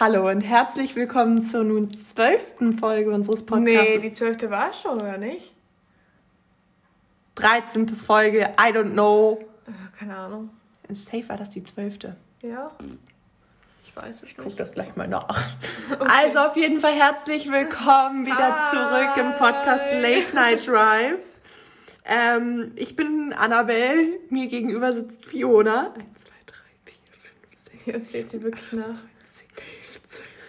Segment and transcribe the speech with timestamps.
[0.00, 3.94] Hallo und herzlich willkommen zur nun zwölften Folge unseres Podcasts.
[3.94, 5.52] Nee, die zwölfte war es schon, oder nicht?
[7.34, 7.88] 13.
[7.88, 9.40] Folge, I don't know.
[9.66, 10.50] Äh, Keine Ahnung.
[10.92, 12.14] Safe war das die zwölfte.
[12.42, 12.70] Ja.
[13.84, 15.48] Ich weiß es Ich gucke das gleich mal nach.
[16.08, 21.42] Also auf jeden Fall herzlich willkommen wieder zurück im Podcast Late Night Drives.
[22.04, 25.86] Ähm, ich bin Annabelle, mir gegenüber sitzt Fiona.
[25.86, 26.02] 1, 2,
[26.46, 26.94] 3, 4,
[27.50, 29.02] 5, 6, Jetzt zählt sie wirklich nach.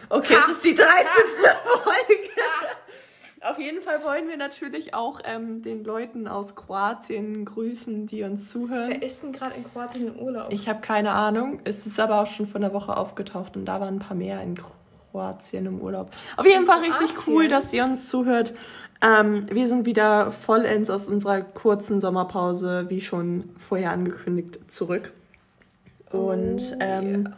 [0.09, 0.31] 10, 11, 12.
[0.31, 0.87] Okay, es ist die 13.
[1.83, 2.29] Folge.
[3.41, 8.51] Auf jeden Fall wollen wir natürlich auch ähm, den Leuten aus Kroatien grüßen, die uns
[8.51, 8.89] zuhören.
[8.89, 10.51] Wer ist denn gerade in Kroatien im Urlaub?
[10.51, 11.61] Ich habe keine Ahnung.
[11.63, 14.41] Es ist aber auch schon von der Woche aufgetaucht und da waren ein paar mehr
[14.41, 14.59] in
[15.11, 16.11] Kroatien im Urlaub.
[16.35, 17.33] Auf jeden Fall richtig Kroatien?
[17.33, 18.53] cool, dass ihr uns zuhört.
[19.01, 25.13] Ähm, wir sind wieder vollends aus unserer kurzen Sommerpause, wie schon vorher angekündigt, zurück.
[26.11, 27.33] Und Oh, ähm,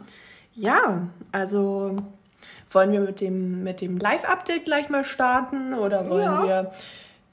[0.54, 1.96] ja, also
[2.74, 6.44] wollen wir mit dem, mit dem Live-Update gleich mal starten oder wollen Ja.
[6.46, 6.72] wir.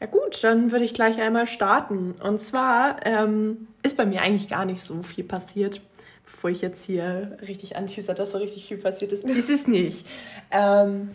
[0.01, 2.13] Ja gut, dann würde ich gleich einmal starten.
[2.23, 5.81] Und zwar ähm, ist bei mir eigentlich gar nicht so viel passiert,
[6.25, 9.25] bevor ich jetzt hier richtig anschieße, dass so richtig viel passiert ist.
[9.25, 10.07] Ist es nicht.
[10.51, 11.09] Ähm,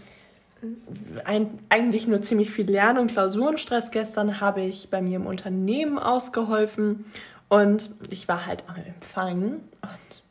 [1.25, 3.91] ein, eigentlich nur ziemlich viel Lern- und Klausurenstress.
[3.91, 7.05] Gestern habe ich bei mir im Unternehmen ausgeholfen
[7.49, 9.43] und ich war halt am Empfang
[9.83, 10.23] und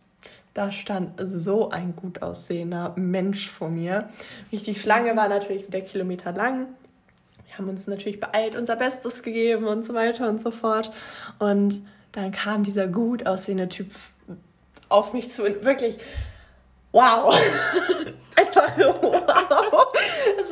[0.54, 4.10] da stand so ein gut aussehender Mensch vor mir.
[4.52, 6.68] Die Schlange war natürlich wieder Kilometer lang.
[7.48, 10.92] Wir haben uns natürlich beeilt, unser Bestes gegeben und so weiter und so fort.
[11.40, 13.92] Und dann kam dieser gut aussehende Typ
[14.90, 15.98] auf mich zu und wirklich,
[16.92, 17.36] wow.
[18.36, 19.94] Einfach wow.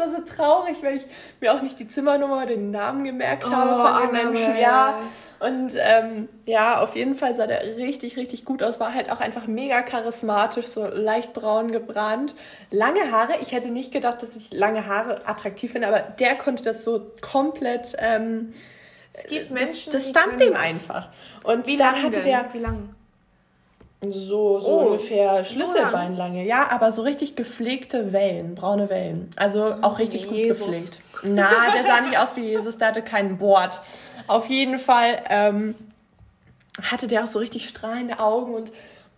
[0.01, 1.05] Das war so traurig, weil ich
[1.39, 4.31] mir auch nicht die Zimmernummer, den Namen gemerkt habe Oh, von dem Annabelle.
[4.31, 4.57] Menschen.
[4.59, 4.95] Ja.
[5.39, 8.79] Und ähm, ja, auf jeden Fall sah der richtig, richtig gut aus.
[8.79, 12.35] War halt auch einfach mega charismatisch, so leicht braun gebrannt.
[12.69, 13.33] Lange Haare.
[13.41, 17.11] Ich hätte nicht gedacht, dass ich lange Haare attraktiv finde, aber der konnte das so
[17.21, 17.95] komplett.
[17.97, 18.53] Ähm,
[19.13, 20.61] es gibt das, Menschen, das die stand dem das.
[20.61, 21.09] einfach.
[21.43, 22.95] Und Wie dann hatte der Wie lang?
[24.09, 26.43] So, so Oh, ungefähr so Schlüsselbeinlange.
[26.43, 29.29] Ja, aber so richtig gepflegte Wellen, braune Wellen.
[29.35, 30.65] Also auch richtig gut Jesus.
[30.65, 30.99] gepflegt.
[31.23, 33.79] Na, der sah nicht aus wie Jesus, der hatte keinen Bord.
[34.27, 35.75] Auf jeden Fall ähm,
[36.81, 38.71] hatte der auch so richtig strahlende Augen und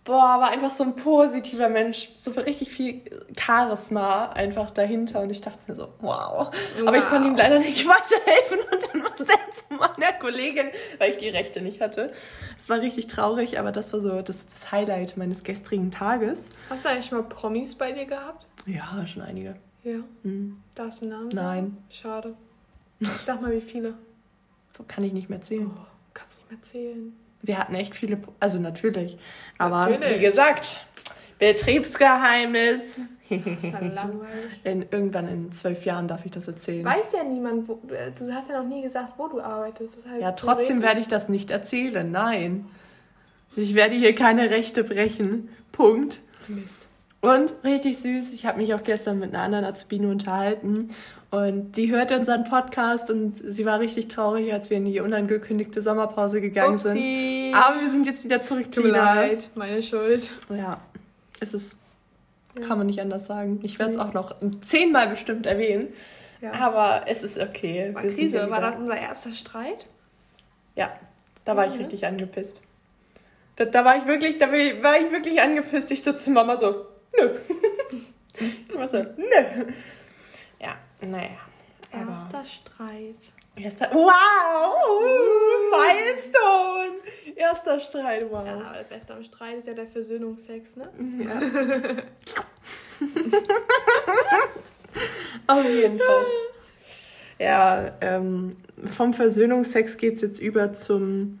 [0.04, 2.10] boah, war einfach so ein positiver Mensch.
[2.14, 3.00] So richtig viel
[3.38, 5.20] Charisma einfach dahinter.
[5.22, 6.50] Und ich dachte mir so, wow.
[6.86, 7.10] Aber ich Wow.
[7.10, 11.28] konnte ihm leider nicht weiterhelfen und dann musste er zu meiner Kollegin, weil ich die
[11.30, 12.12] Rechte nicht hatte.
[12.56, 16.48] Es war richtig traurig, aber das war so das, das Highlight meines gestrigen Tages.
[16.68, 18.46] Hast du eigentlich schon mal Promis bei dir gehabt?
[18.66, 19.56] Ja, schon einige.
[19.84, 20.00] Ja.
[20.22, 20.62] Hm.
[20.74, 21.34] Darfst du einen Namen Nein.
[21.64, 21.76] sagen?
[21.90, 22.34] Schade.
[23.00, 23.94] Ich sag mal, wie viele?
[24.88, 25.70] Kann ich nicht mehr zählen.
[25.74, 27.16] Oh, kannst nicht mehr zählen.
[27.44, 29.18] Wir hatten echt viele, also natürlich.
[29.58, 30.16] Aber Natürlich.
[30.16, 30.80] wie gesagt,
[31.38, 33.00] Betriebsgeheimnis.
[33.28, 34.60] Das ja langweilig.
[34.64, 36.84] In, irgendwann in zwölf Jahren darf ich das erzählen.
[36.84, 39.96] Weiß ja niemand, wo, äh, du hast ja noch nie gesagt, wo du arbeitest.
[40.08, 42.10] Heißt, Ja, trotzdem werde ich das nicht erzählen.
[42.10, 42.66] Nein.
[43.56, 45.48] Ich werde hier keine Rechte brechen.
[45.72, 46.20] Punkt.
[46.48, 46.83] Mist.
[47.24, 50.90] Und richtig süß, ich habe mich auch gestern mit einer anderen Azubine unterhalten
[51.30, 55.82] und die hörte unseren Podcast und sie war richtig traurig, als wir in die unangekündigte
[55.82, 57.50] Sommerpause gegangen Upsi.
[57.50, 57.54] sind.
[57.54, 60.30] Aber wir sind jetzt wieder zurück, Tut mir leid, meine Schuld.
[60.50, 60.80] Ja,
[61.40, 61.76] es ist,
[62.58, 62.66] Ja.
[62.68, 63.58] kann man nicht anders sagen.
[63.62, 65.88] Ich werde es auch noch zehnmal bestimmt erwähnen,
[66.40, 66.52] Ja.
[66.52, 67.90] aber es ist okay.
[67.94, 69.86] War Krise, war das unser erster Streit?
[70.76, 70.90] Ja,
[71.44, 71.78] da war ich Mhm.
[71.80, 72.60] richtig angepisst.
[73.56, 75.90] Da, da war ich wirklich, da war ich wirklich angepisst.
[75.90, 76.86] Ich so zu Mama so,
[77.18, 77.38] nö.
[78.36, 79.72] Ich war so, nö.
[80.60, 80.76] Ja,
[81.06, 81.38] naja.
[81.92, 83.32] Aber Erster Streit.
[83.56, 84.74] erster, wow,
[85.70, 86.96] Milestone.
[87.36, 88.44] Erster Streit, wow.
[88.46, 90.88] Ja, aber das Beste am Streit ist ja der Versöhnungsex, ne?
[91.18, 91.40] Ja.
[95.46, 96.24] Auf jeden Fall.
[97.38, 98.56] Ja, ähm,
[98.90, 101.40] vom Versöhnungsex geht es jetzt über zum.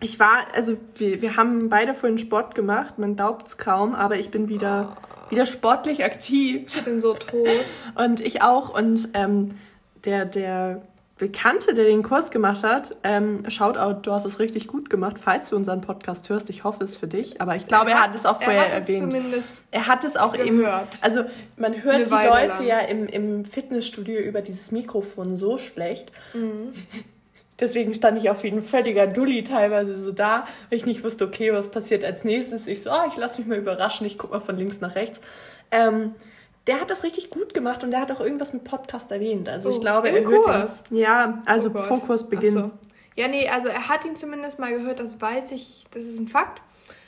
[0.00, 4.16] Ich war, also wir, wir haben beide vorhin Sport gemacht, man glaubt es kaum, aber
[4.16, 4.96] ich bin wieder,
[5.30, 6.64] wieder sportlich aktiv.
[6.66, 7.48] Ich bin so tot.
[7.94, 8.76] Und ich auch.
[8.76, 9.50] Und ähm,
[10.04, 10.82] der, der
[11.18, 15.48] Bekannte, der den Kurs gemacht hat, ähm, Shoutout, du hast es richtig gut gemacht, falls
[15.48, 16.50] du unseren Podcast hörst.
[16.50, 17.40] Ich hoffe es für dich.
[17.40, 19.16] Aber ich glaube, er hat es auch vorher er erwähnt.
[19.70, 20.88] Er hat es auch im, gehört.
[21.00, 21.24] also
[21.56, 22.66] man hört Eine die Weile Leute lang.
[22.66, 26.12] ja im, im Fitnessstudio über dieses Mikrofon so schlecht.
[27.58, 31.52] Deswegen stand ich auf jeden völliger Dulli teilweise so da, weil ich nicht wusste, okay,
[31.54, 32.66] was passiert als nächstes.
[32.66, 35.20] Ich so, ah, ich lasse mich mal überraschen, ich gucke mal von links nach rechts.
[35.70, 36.14] Ähm,
[36.66, 39.48] der hat das richtig gut gemacht und der hat auch irgendwas mit Podcast erwähnt.
[39.48, 40.84] Also ich Oh, glaube, im er hört Kurs?
[40.90, 40.98] ihn.
[40.98, 42.52] Ja, also Oh vor Kursbeginn.
[42.52, 42.70] So.
[43.14, 46.28] Ja, nee, also er hat ihn zumindest mal gehört, das weiß ich, das ist ein
[46.28, 46.60] Fakt.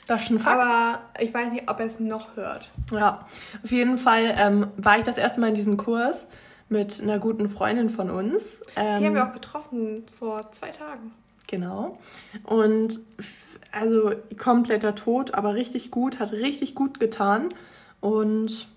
[0.07, 0.59] Das ist ein Fakt.
[0.59, 2.69] Aber ich weiß nicht, ob er es noch hört.
[2.91, 3.19] Ja,
[3.63, 6.27] auf jeden Fall ähm, war ich das erste Mal in diesem Kurs
[6.69, 8.61] mit einer guten Freundin von uns.
[8.75, 11.13] Ähm, Die haben wir auch getroffen vor zwei Tagen.
[11.47, 11.97] Genau.
[12.43, 12.99] Und
[13.71, 17.49] also kompletter Tod, aber richtig gut, hat richtig gut getan.
[18.01, 18.67] Und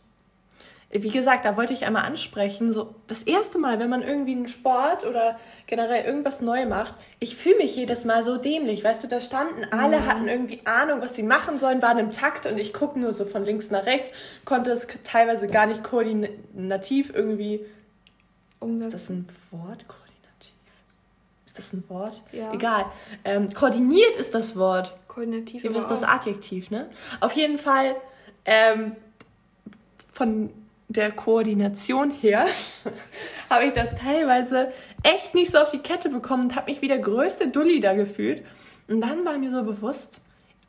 [0.91, 4.49] wie gesagt, da wollte ich einmal ansprechen, so das erste Mal, wenn man irgendwie einen
[4.49, 8.85] Sport oder generell irgendwas neu macht, ich fühle mich jedes Mal so dämlich.
[8.85, 12.44] Weißt du, da standen alle, hatten irgendwie Ahnung, was sie machen sollen, waren im Takt
[12.44, 14.11] und ich gucke nur so von links nach rechts,
[14.44, 17.65] konnte es teilweise gar nicht koordinativ irgendwie.
[18.62, 18.93] Ist Umsetzen.
[18.93, 19.88] das ein Wort?
[19.88, 20.55] Koordinativ?
[21.47, 22.23] Ist das ein Wort?
[22.32, 22.53] Ja.
[22.53, 22.87] Egal.
[23.25, 24.94] Ähm, koordiniert ist das Wort.
[25.09, 25.64] Koordinativ.
[25.64, 26.03] Ihr wisst das.
[26.03, 26.88] Adjektiv, ne?
[27.20, 27.97] Auf jeden Fall
[28.44, 28.97] ähm,
[30.12, 30.50] von
[30.88, 32.47] der Koordination her
[33.50, 34.73] habe ich das teilweise
[35.03, 37.94] echt nicht so auf die Kette bekommen und habe mich wie der größte Dulli da
[37.94, 38.44] gefühlt.
[38.88, 40.20] Und dann war mir so bewusst,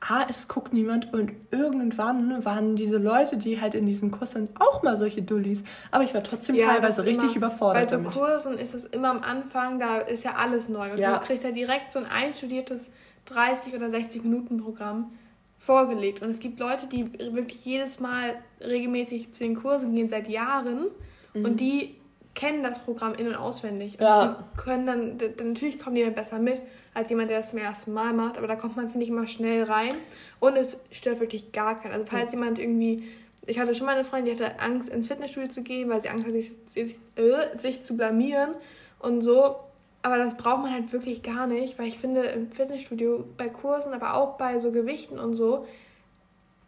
[0.10, 4.50] ah, es guckt niemand und irgendwann waren diese Leute, die halt in diesem Kurs sind,
[4.60, 5.64] auch mal solche Dullis.
[5.92, 8.12] Aber ich war trotzdem Ja, teilweise richtig immer, überfordert Bei so damit.
[8.12, 10.92] Kursen ist es immer am Anfang, da ist ja alles neu.
[10.92, 11.18] Und Ja.
[11.20, 12.90] du kriegst ja direkt so ein einstudiertes
[13.26, 15.12] 30 oder 60 Minuten Programm
[15.58, 16.22] vorgelegt.
[16.22, 20.88] Und es gibt Leute, die wirklich jedes Mal regelmäßig zu den Kursen gehen, seit Jahren.
[21.34, 21.96] Und die
[22.36, 23.94] kennen das Programm in- und auswendig.
[23.94, 24.06] Und Mhm.
[24.06, 24.28] Ja.
[24.56, 26.62] die können dann, natürlich kommen die dann besser mit,
[26.94, 28.38] als jemand, der das zum ersten Mal macht.
[28.38, 29.96] Aber da kommt man, finde ich, immer schnell rein.
[30.40, 31.94] Und es stört wirklich gar keinen.
[31.94, 33.04] Also falls jemand irgendwie
[33.46, 36.10] ich hatte schon mal eine Freundin, die hatte Angst, ins Fitnessstudio zu gehen, weil sie
[36.10, 38.56] Angst hatte, sich, sich, äh, sich zu blamieren
[39.00, 39.58] und so.
[40.02, 43.94] Aber das braucht man halt wirklich gar nicht, weil ich finde, im Fitnessstudio, bei Kursen,
[43.94, 45.66] aber auch bei so Gewichten und so,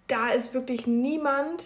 [0.07, 1.63] da ist wirklich niemand,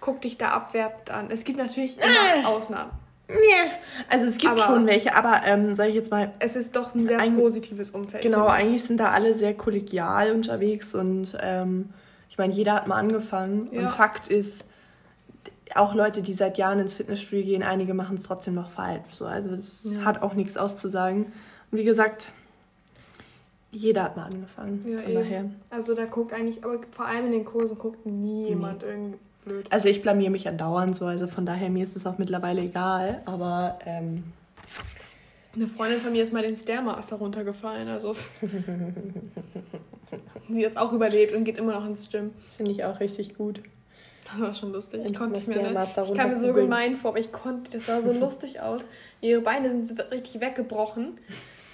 [0.00, 1.30] guckt dich da abwertend an.
[1.30, 2.90] Es gibt natürlich immer Ausnahmen.
[3.32, 3.70] Nee.
[4.08, 6.94] Also es gibt Aber- schon welche, aber ähm, sag ich jetzt mal, Es ist doch
[6.94, 8.22] ein sehr Ein- positives Umfeld.
[8.22, 11.90] Genau, eigentlich sind da alle sehr kollegial unterwegs und ähm,
[12.28, 13.68] ich meine, jeder hat mal angefangen.
[13.72, 13.80] Ja.
[13.82, 14.66] Und Fakt ist,
[15.74, 19.02] auch Leute, die seit Jahren ins Fitnessstudio gehen, einige machen es trotzdem noch falsch.
[19.10, 20.04] So, also das Ja.
[20.04, 21.26] hat auch nichts auszusagen.
[21.70, 22.32] Und wie gesagt,
[23.70, 24.84] jeder hat mal angefangen.
[24.84, 25.14] Ja, von eben.
[25.22, 25.44] daher.
[25.70, 29.66] Also da guckt eigentlich, aber vor allem in den Kursen guckt nie jemand irgendwie blöd.
[29.70, 33.22] Also ich blamier mich andauernd so, also von daher mir ist es auch mittlerweile egal.
[33.24, 34.24] Aber ähm,
[35.54, 38.14] Eine Freundin von mir ist mal den Stairmaster runtergefallen, also.
[40.48, 42.32] Sie hat auch überlebt und geht immer noch ins Gym.
[42.56, 43.60] finde ich auch richtig gut.
[44.24, 45.02] Das war schon lustig.
[45.04, 45.70] Ich konnte nicht mehr.
[45.70, 45.84] Ne?
[45.84, 47.72] Ich kam mir so gemein vor, aber ich konnte.
[47.72, 48.82] Das sah so lustig aus.
[49.20, 51.18] Ihre Beine sind so richtig weggebrochen.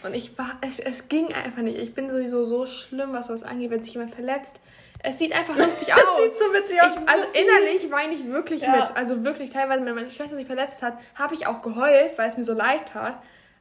[0.03, 0.59] Und ich war.
[0.61, 1.79] Es, es ging einfach nicht.
[1.79, 4.61] Ich bin sowieso so schlimm, was das angeht, wenn sich jemand verletzt.
[5.09, 6.01] Es sieht einfach lustig aus.
[6.01, 6.91] Das sieht so witzig aus.
[6.93, 8.73] Ich, also innerlich weine ich wirklich Ja.
[8.73, 8.97] mit.
[8.97, 12.37] Also wirklich, teilweise, wenn meine Schwester sich verletzt hat, habe ich auch geheult, weil es
[12.37, 13.17] mir so leid tat.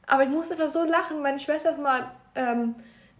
[0.08, 1.22] Aber ich musste einfach so lachen.
[1.22, 2.76] Meine Schwester ist mal, ähm,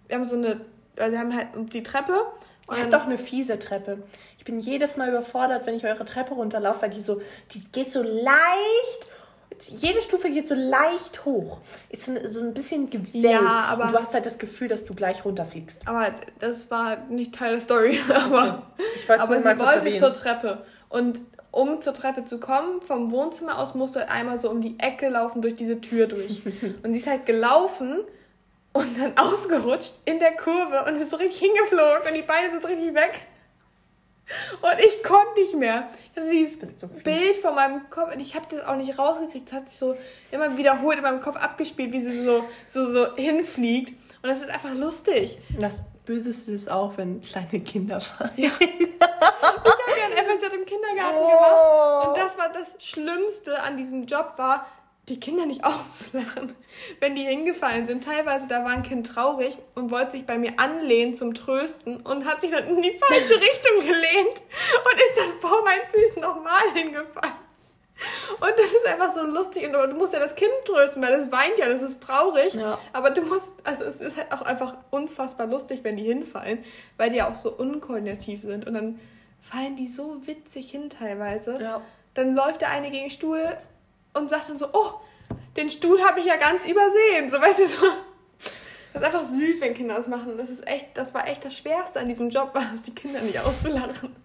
[0.08, 0.62] wir haben so eine,
[0.98, 2.26] also wir haben halt die Treppe.
[2.72, 4.02] Ihr habt doch eine fiese Treppe.
[4.40, 7.22] Ich bin jedes Mal überfordert, wenn ich eure Treppe runterlaufe, weil die so,
[7.54, 9.08] die geht so leicht.
[9.70, 11.60] Jede Stufe geht so leicht hoch.
[11.90, 13.14] Ist so, so ein bisschen gewellt.
[13.16, 15.88] Ja, aber- Und du hast halt das Gefühl, dass du gleich runterfliegst.
[15.88, 18.00] aber das war nicht Teil der Story.
[18.14, 18.64] Aber,
[18.96, 20.66] Ich wollte es aber sie wollte zur Treppe.
[20.90, 21.20] Und
[21.52, 24.76] um zur Treppe zu kommen, vom Wohnzimmer aus, musst du halt einmal so um die
[24.78, 26.42] Ecke laufen, durch diese Tür durch.
[26.84, 28.00] Und sie ist halt gelaufen
[28.74, 32.66] und dann ausgerutscht in der Kurve und ist so richtig hingeflogen und die Beine sind
[32.66, 33.22] richtig weg.
[34.62, 35.90] Und ich konnte nicht mehr.
[36.12, 36.88] Ich hatte dieses so.
[36.88, 39.48] Bild vor meinem Kopf und ich habe das auch nicht rausgekriegt.
[39.50, 39.96] Es hat sich so
[40.32, 43.90] immer wiederholt in meinem Kopf abgespielt, wie sie so, so, so hinfliegt.
[44.24, 45.38] Und das ist einfach lustig.
[45.60, 48.32] Das Böseste ist auch, wenn kleine Kinder fahren.
[48.38, 51.28] Ich habe ja ein FSJ im Kindergarten Oh.
[51.30, 52.08] gemacht.
[52.08, 54.66] Und das war das Schlimmste an diesem Job war,
[55.10, 56.56] die Kinder nicht auszulachen,
[57.00, 58.04] wenn die hingefallen sind.
[58.04, 62.26] Teilweise, da war ein Kind traurig und wollte sich bei mir anlehnen zum Trösten und
[62.26, 64.42] hat sich dann in die falsche Richtung gelehnt
[64.86, 67.46] und ist dann vor meinen Füßen nochmal hingefallen.
[68.40, 69.66] Und das ist einfach so lustig.
[69.66, 72.54] Und du musst ja das Kind trösten, weil es weint ja, das ist traurig.
[72.54, 72.78] Ja.
[72.92, 76.64] Aber du musst, also es ist halt auch einfach unfassbar lustig, wenn die hinfallen,
[76.98, 78.68] weil die ja auch so unkoordinativ sind.
[78.68, 79.00] Und dann
[79.40, 81.58] fallen die so witzig hin teilweise.
[81.62, 81.82] Ja.
[82.16, 83.58] Dann läuft der eine gegen den Stuhl
[84.16, 84.92] und sagt dann so, oh,
[85.56, 87.30] den Stuhl habe ich ja ganz übersehen.
[87.30, 87.86] So, weißt du, so.
[88.94, 90.38] Das ist einfach süß, wenn Kinder das machen.
[90.38, 93.22] Das ist echt, das war echt das Schwerste an diesem Job, war es, die Kinder
[93.22, 94.16] nicht auszulachen.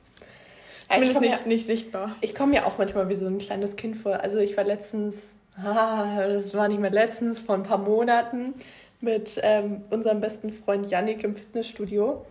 [0.90, 2.16] Ja, ich Zumindest komm ja- nicht, nicht sichtbar.
[2.20, 4.20] Ich komme mir auch manchmal wie so ein kleines Kind vor.
[4.20, 8.54] Also ich war letztens, ah, das war nicht mehr letztens, vor ein paar Monaten
[9.00, 12.24] mit ähm, unserem besten Freund Yannick im Fitnessstudio.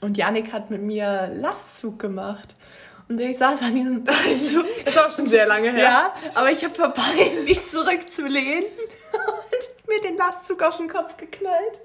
[0.00, 2.54] Und Yannick hat mit mir Lastzug gemacht.
[3.08, 4.04] Und ich saß an diesem.
[4.04, 5.82] Das ist auch schon sehr lange her.
[5.82, 8.64] Ja, aber ich habe verpeilt, mich zurückzulehnen.
[8.64, 11.80] Und mir den Lastzug auf den Kopf geknallt.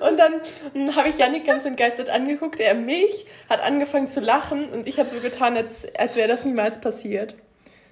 [0.00, 4.88] Und dann habe ich Janik ganz entgeistert angeguckt, er mich, hat angefangen zu lachen und
[4.88, 7.34] ich habe so getan, als, als wäre das niemals passiert.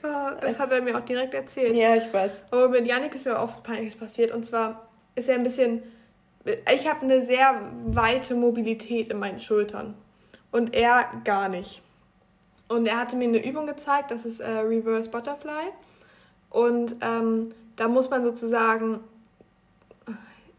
[0.03, 1.77] Ah, das es, hat er mir auch direkt erzählt.
[1.77, 2.47] Ja, ich weiß.
[2.51, 4.33] Aber mit Janik ist mir auch was Peinliches passiert.
[4.33, 5.83] Und zwar ist er ein bisschen.
[6.75, 9.95] Ich habe eine sehr weite Mobilität in meinen Schultern.
[10.51, 11.83] Und er gar nicht.
[12.73, 15.69] Und er hatte mir eine Übung gezeigt, das ist äh, Reverse Butterfly.
[16.51, 19.01] Und ähm, da muss man sozusagen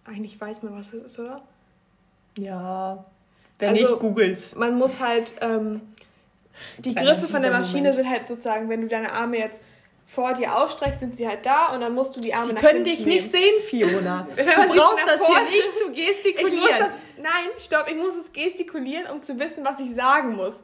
[0.05, 1.41] eigentlich weiß man, was das ist, oder?
[2.37, 3.05] Ja.
[3.59, 4.55] Wenn also, nicht, googles.
[4.55, 5.27] Man muss halt.
[5.41, 5.81] Ähm,
[6.77, 7.95] die Kleiner Griffe von der Maschine Moment.
[7.95, 9.61] sind halt sozusagen, wenn du deine Arme jetzt
[10.05, 12.61] vor dir ausstreckst, sind sie halt da und dann musst du die Arme die nach
[12.61, 13.15] können dich nehmen.
[13.15, 14.27] nicht sehen, Fiona.
[14.35, 16.79] du brauchst das hier nicht zu gestikulieren.
[16.79, 20.63] Das, nein, stopp, ich muss es gestikulieren, um zu wissen, was ich sagen muss.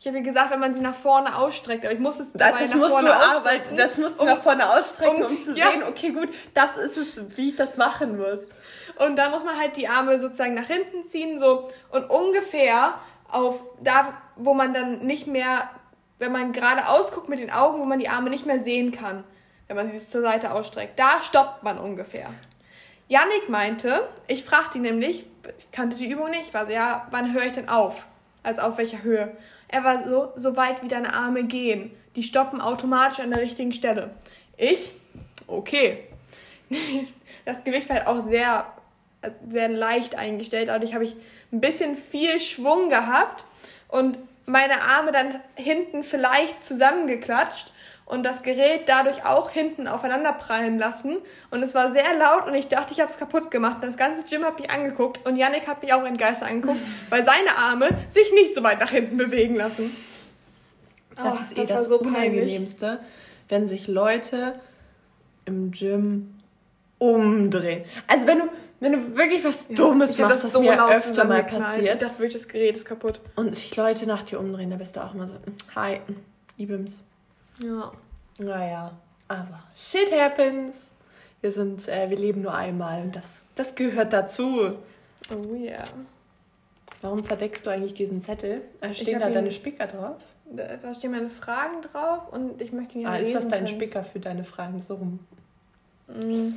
[0.00, 2.70] Ich habe gesagt, wenn man sie nach vorne ausstreckt, aber ich muss es dabei das
[2.70, 5.56] nach musst vorne du arbeiten, Das musst du um, nach vorne ausstrecken, um, um zu
[5.56, 5.70] ja.
[5.70, 8.40] sehen, okay, gut, das ist es, wie ich das machen muss.
[8.98, 12.94] Und dann muss man halt die Arme sozusagen nach hinten ziehen, so und ungefähr
[13.30, 15.70] auf da, wo man dann nicht mehr,
[16.18, 19.24] wenn man gerade ausguckt mit den Augen, wo man die Arme nicht mehr sehen kann,
[19.68, 20.98] wenn man sie zur Seite ausstreckt.
[20.98, 22.30] Da stoppt man ungefähr.
[23.08, 25.26] Yannick meinte, ich fragte ihn nämlich,
[25.58, 28.06] ich kannte die Übung nicht, war so, ja, wann höre ich denn auf?
[28.42, 29.36] Also auf welcher Höhe?
[29.68, 31.90] Er war so, so weit wie deine Arme gehen.
[32.16, 34.10] Die stoppen automatisch an der richtigen Stelle.
[34.56, 34.90] Ich,
[35.46, 36.04] okay.
[37.46, 38.64] Das Gewicht war halt auch sehr
[39.24, 40.68] also sehr leicht eingestellt.
[40.68, 41.16] Dadurch habe ich
[41.50, 43.44] ein bisschen viel Schwung gehabt
[43.88, 47.72] und meine Arme dann hinten vielleicht zusammengeklatscht
[48.06, 51.16] und das Gerät dadurch auch hinten aufeinander prallen lassen.
[51.50, 53.78] Und es war sehr laut und ich dachte, ich habe es kaputt gemacht.
[53.82, 56.80] Das ganze Gym hat mich angeguckt und Yannick hat mich auch in Geister angeguckt,
[57.10, 59.94] weil seine Arme sich nicht so weit nach hinten bewegen lassen.
[61.16, 63.00] Das oh, ist eh das, das so Unangenehmste,
[63.48, 64.58] wenn sich Leute
[65.46, 66.34] im Gym
[66.98, 67.84] umdrehen.
[68.06, 68.44] Also wenn du,
[68.80, 71.94] wenn du wirklich was ja, Dummes machst, das, das so mir öfter mal passiert.
[71.94, 73.20] Ich dachte wirklich, das Gerät ist kaputt.
[73.36, 75.36] Und sich Leute nach dir umdrehen, da bist du auch immer so,
[75.74, 76.00] hi,
[76.58, 77.02] Ibims.
[77.58, 77.92] Ja.
[78.38, 78.92] Naja,
[79.28, 80.90] aber shit happens.
[81.40, 84.78] Wir sind, äh, wir leben nur einmal und das, das gehört dazu.
[85.30, 85.72] Oh ja.
[85.72, 85.84] Yeah.
[87.02, 88.62] Warum verdeckst du eigentlich diesen Zettel?
[88.92, 90.16] Stehen da deine Spicker drauf?
[90.50, 93.64] Da, da, stehen meine Fragen drauf und ich möchte ihn ja Ah, ist das dein
[93.64, 93.76] können.
[93.76, 95.18] Spicker für deine Fragen so rum?
[96.08, 96.54] Mm.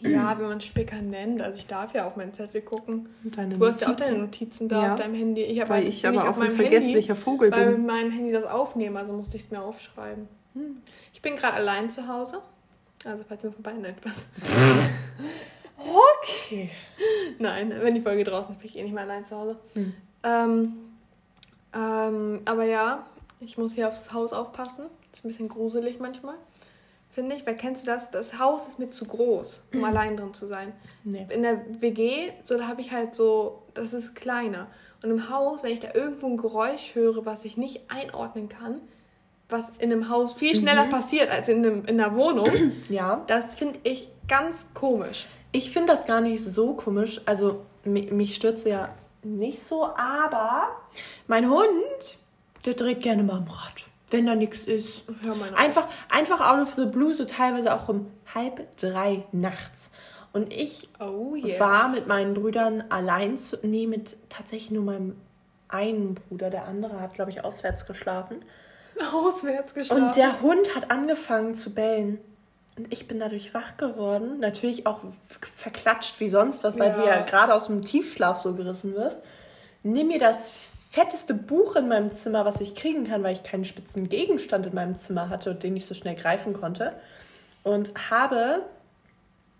[0.00, 1.42] Ja, wenn man Spicker nennt.
[1.42, 3.08] Also ich darf ja auf meinen Zettel gucken.
[3.24, 4.92] Deine du hast ja auch deine Notizen da ja.
[4.92, 5.42] auf deinem Handy.
[5.42, 7.58] Ich weil halt ich aber auch ein vergesslicher Handy, Vogel bin.
[7.58, 10.28] Weil mit meinem Handy das aufnehmen, also musste ich es mir aufschreiben.
[10.54, 10.78] Hm.
[11.12, 12.40] Ich bin gerade allein zu Hause.
[13.04, 14.26] Also falls ihr vorbei etwas.
[15.78, 16.70] okay.
[17.38, 19.58] Nein, wenn die Folge draußen ist, bin ich eh nicht mehr allein zu Hause.
[19.74, 19.94] Hm.
[20.22, 20.72] Ähm,
[21.74, 23.06] ähm, aber ja,
[23.40, 24.86] ich muss hier aufs Haus aufpassen.
[25.12, 26.36] Ist ein bisschen gruselig manchmal
[27.10, 28.10] finde ich, weil kennst du das?
[28.10, 30.72] Das Haus ist mir zu groß, um allein drin zu sein.
[31.04, 31.26] Nee.
[31.30, 34.68] In der WG, so da habe ich halt so, das ist kleiner.
[35.02, 38.80] Und im Haus, wenn ich da irgendwo ein Geräusch höre, was ich nicht einordnen kann,
[39.48, 40.90] was in einem Haus viel schneller mhm.
[40.90, 43.22] passiert als in, einem, in einer Wohnung, ja.
[43.26, 45.26] das finde ich ganz komisch.
[45.52, 47.20] Ich finde das gar nicht so komisch.
[47.26, 50.68] Also mich stürzt ja nicht so, aber
[51.26, 52.18] mein Hund,
[52.64, 55.02] der dreht gerne mal am Rad wenn da nichts ist.
[55.56, 59.90] Einfach, einfach out of the blue, so teilweise auch um halb drei nachts.
[60.32, 61.58] Und ich oh, yeah.
[61.58, 63.58] war mit meinen Brüdern allein zu.
[63.62, 65.16] Nee, mit tatsächlich nur meinem
[65.68, 66.50] einen Bruder.
[66.50, 68.44] Der andere hat, glaube ich, auswärts geschlafen.
[69.12, 70.04] Auswärts geschlafen.
[70.04, 72.20] Und der Hund hat angefangen zu bellen.
[72.76, 74.38] Und ich bin dadurch wach geworden.
[74.40, 75.00] Natürlich auch
[75.56, 76.96] verklatscht wie sonst was, weil ja.
[76.96, 79.18] du ja gerade aus dem Tiefschlaf so gerissen wirst.
[79.82, 80.52] Nimm mir das
[80.90, 84.74] fetteste Buch in meinem Zimmer, was ich kriegen kann, weil ich keinen spitzen Gegenstand in
[84.74, 86.92] meinem Zimmer hatte und den ich so schnell greifen konnte.
[87.62, 88.62] Und habe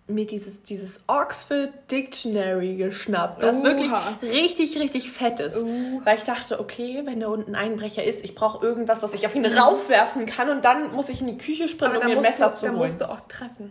[0.09, 3.65] mir dieses, dieses Oxford Dictionary geschnappt, das Uha.
[3.65, 5.57] wirklich richtig, richtig fett ist.
[5.63, 6.01] Uh.
[6.03, 9.25] Weil ich dachte, okay, wenn da unten ein Einbrecher ist, ich brauche irgendwas, was ich
[9.25, 12.23] auf ihn raufwerfen kann und dann muss ich in die Küche springen, um mir ein
[12.23, 12.75] Messer du, zu holen.
[12.75, 13.71] Da musst du auch treffen.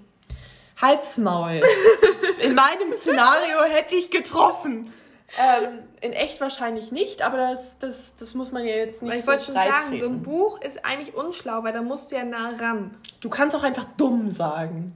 [0.82, 1.62] Halsmaul.
[2.42, 4.94] in meinem Szenario hätte ich getroffen.
[5.38, 9.20] Ähm, in echt wahrscheinlich nicht, aber das, das, das muss man ja jetzt nicht weil
[9.20, 10.04] ich so wollte schon sagen, treten.
[10.04, 12.96] so ein Buch ist eigentlich unschlau, weil da musst du ja nah ran.
[13.20, 14.96] Du kannst auch einfach dumm sagen.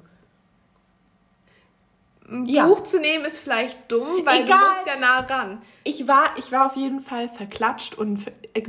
[2.28, 2.66] Ein ja.
[2.66, 4.58] Buch zu nehmen ist vielleicht dumm, weil Egal.
[4.58, 5.62] du musst ja nah ran.
[5.84, 8.64] Ich war, ich war auf jeden Fall verklatscht und äh,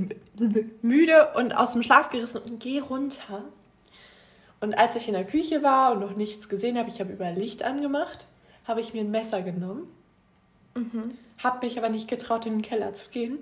[0.83, 3.45] müde und aus dem Schlaf gerissen und geh runter.
[4.61, 7.31] Und als ich in der Küche war und noch nichts gesehen habe, ich habe über
[7.31, 8.27] Licht angemacht,
[8.67, 9.89] habe ich mir ein Messer genommen
[10.75, 11.17] Mhm.
[11.43, 13.39] Hab mich aber nicht getraut, in den Keller zu gehen.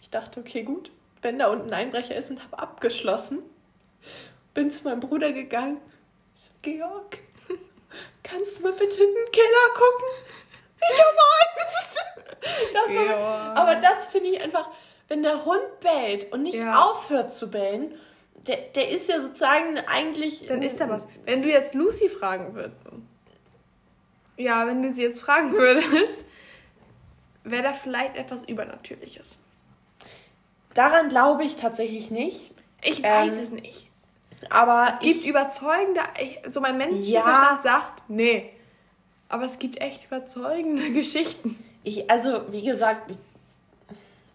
[0.00, 0.90] Ich dachte, okay, gut,
[1.22, 3.40] wenn da unten ein Einbrecher ist und habe abgeschlossen.
[4.54, 5.78] Bin zu meinem Bruder gegangen.
[6.34, 7.18] So, Georg,
[8.22, 10.36] kannst du mal bitte in den Keller gucken?
[10.92, 11.18] Ich habe
[11.62, 11.96] Angst.
[12.72, 13.54] Das war, Ja.
[13.54, 14.68] aber das finde ich einfach,
[15.08, 16.82] wenn der Hund bellt und nicht Ja.
[16.90, 17.94] aufhört zu bellen,
[18.46, 20.46] der, der ist ja sozusagen eigentlich.
[20.46, 21.06] Dann ist da was.
[21.26, 22.76] Wenn du jetzt Lucy fragen würdest.
[24.38, 26.18] Ja, wenn du sie jetzt fragen würdest,
[27.44, 29.36] wäre da vielleicht etwas Übernatürliches.
[30.74, 32.52] Daran glaube ich tatsächlich nicht.
[32.82, 33.88] Ich Ähm, weiß es nicht.
[34.48, 36.00] Aber Es gibt ich, überzeugende,
[36.48, 37.60] so mein menschlicher Ja.
[37.62, 38.50] Sagt, nee.
[39.28, 41.56] Aber es gibt echt überzeugende Geschichten.
[41.84, 43.16] ich, also wie gesagt, ich,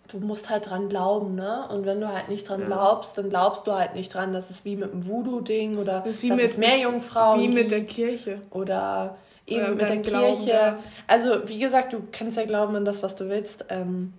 [0.09, 1.67] du musst halt dran glauben, ne?
[1.69, 2.65] Und wenn du halt nicht dran Ja.
[2.67, 4.31] glaubst, dann glaubst du halt nicht dran.
[4.33, 7.71] Das ist wie mit dem Voodoo-Ding oder Das ist wie mit- es Meerjungfrauen Wie mit
[7.71, 8.41] der Kirche.
[8.51, 10.49] oder eben Oder mit der Glauben, Kirche.
[10.51, 10.79] ja.
[11.07, 13.65] Also wie gesagt, du kannst ja glauben an das, was du willst.
[13.69, 14.13] Ähm,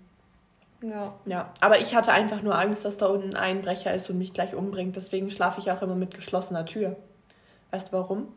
[0.82, 1.14] Ja.
[1.24, 4.32] ja, aber ich hatte einfach nur Angst, dass da unten ein Einbrecher ist und mich
[4.32, 4.94] gleich umbringt.
[4.96, 6.96] Deswegen schlafe ich auch immer mit geschlossener Tür.
[7.72, 8.28] Weißt du warum?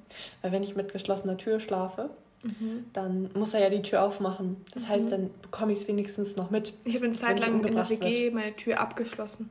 [0.42, 2.10] Weil wenn ich mit geschlossener Tür schlafe,
[2.42, 2.86] Mhm.
[2.94, 4.64] dann muss er ja die Tür aufmachen.
[4.74, 6.72] Das heißt, dann bekomme ich es wenigstens noch mit.
[6.86, 9.50] Ich habe eine Zeit lang in der WG meine Tür abgeschlossen.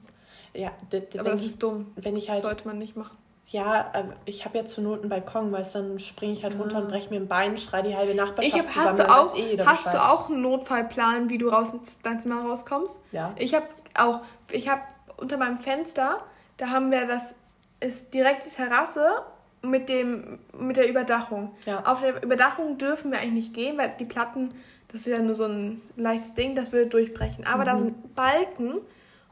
[0.55, 0.73] Ja,
[1.19, 1.89] Aber das ist dumm.
[1.97, 3.17] wenn ich Das halt, sollte man nicht machen.
[3.51, 6.59] Ja, ähm, ich habe ja zur Not einen Balkon, weißt du, dann springe ich halt
[6.59, 6.81] runter Ah.
[6.81, 9.37] und breche mir ein Bein, schrei die halbe Nachbarschaft Ich hab, zusammen, hast du auch,
[9.37, 9.95] eh hast Bescheid.
[9.95, 13.01] du auch einen Notfallplan, wie du raus dein Zimmer rauskommst?
[13.13, 13.33] Ja.
[13.37, 14.83] Ich habe auch, ich habe
[15.17, 16.19] unter meinem Fenster,
[16.59, 17.35] da haben wir das,
[17.81, 19.23] ist direkt die Terrasse
[19.63, 21.53] mit dem, mit der Überdachung.
[21.65, 21.83] Ja.
[21.87, 24.51] Auf der Überdachung dürfen wir eigentlich nicht gehen, weil die Platten,
[24.93, 27.47] das ist ja nur so ein leichtes Ding, das würde durchbrechen.
[27.47, 27.85] Aber da Mhm.
[27.85, 28.75] sind Balken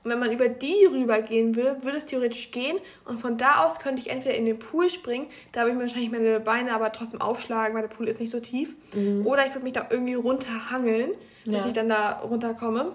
[0.06, 3.80] und wenn man über die rübergehen will, würde es theoretisch gehen und von da aus
[3.80, 6.92] könnte ich entweder in den Pool springen, da habe ich mir wahrscheinlich meine Beine aber
[6.92, 8.76] trotzdem aufschlagen, weil der Pool ist nicht so tief.
[9.24, 11.10] Oder ich würde mich da irgendwie runterhangeln,
[11.44, 11.52] dass Mhm.
[11.54, 11.66] Ja.
[11.66, 12.92] ich dann da runterkomme.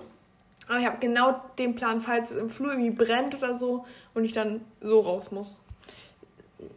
[0.69, 4.23] Aber ich habe genau den Plan, falls es im Flur irgendwie brennt oder so und
[4.23, 5.61] ich dann so raus muss.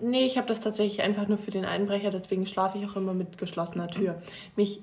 [0.00, 3.14] Nee, ich habe das tatsächlich einfach nur für den Einbrecher, deswegen schlafe ich auch immer
[3.14, 4.20] mit geschlossener Tür.
[4.56, 4.80] Mich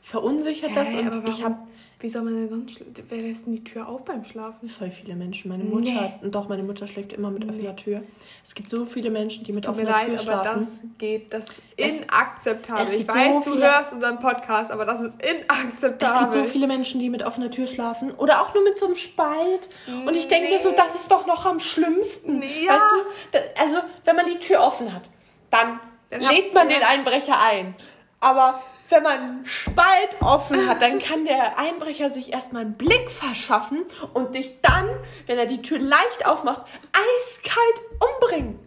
[0.00, 1.56] verunsichert das Hä, und ich habe
[2.02, 2.78] Wie soll man denn sonst...
[2.78, 4.68] schla- Wer lässt denn die Tür auf beim Schlafen?
[4.68, 5.48] voll viele Menschen.
[5.50, 6.28] Meine Mutter, Nee.
[6.30, 7.50] doch, meine Mutter schläft immer mit Nee.
[7.50, 8.02] offener Tür.
[8.42, 10.60] Es gibt so viele Menschen, die mit Tut mir offener leid, Tür aber schlafen.
[10.60, 12.82] das geht, das ist Es- inakzeptabel.
[12.84, 16.20] es Ich weiß, so du viele- hörst unseren Podcast, aber das ist Es inakzeptabel.
[16.20, 18.96] gibt so viele Menschen, die mit offener Tür schlafen oder auch nur mit so einem
[18.96, 19.70] Spalt.
[20.04, 20.76] Und ich denke mir so, Nee.
[20.76, 22.40] das ist doch noch am schlimmsten.
[22.40, 22.78] Nee, Weißt ja.
[22.80, 25.02] du, da, also wenn man die Tür offen hat,
[25.50, 25.78] dann,
[26.10, 27.76] lädt habt man den Einbrecher ein.
[28.18, 28.60] Aber
[28.92, 33.84] wenn man einen Spalt offen hat, dann kann der Einbrecher sich erstmal einen Blick verschaffen
[34.12, 34.88] und dich dann,
[35.26, 37.82] wenn er die Tür leicht aufmacht, eiskalt
[38.14, 38.58] umbringen.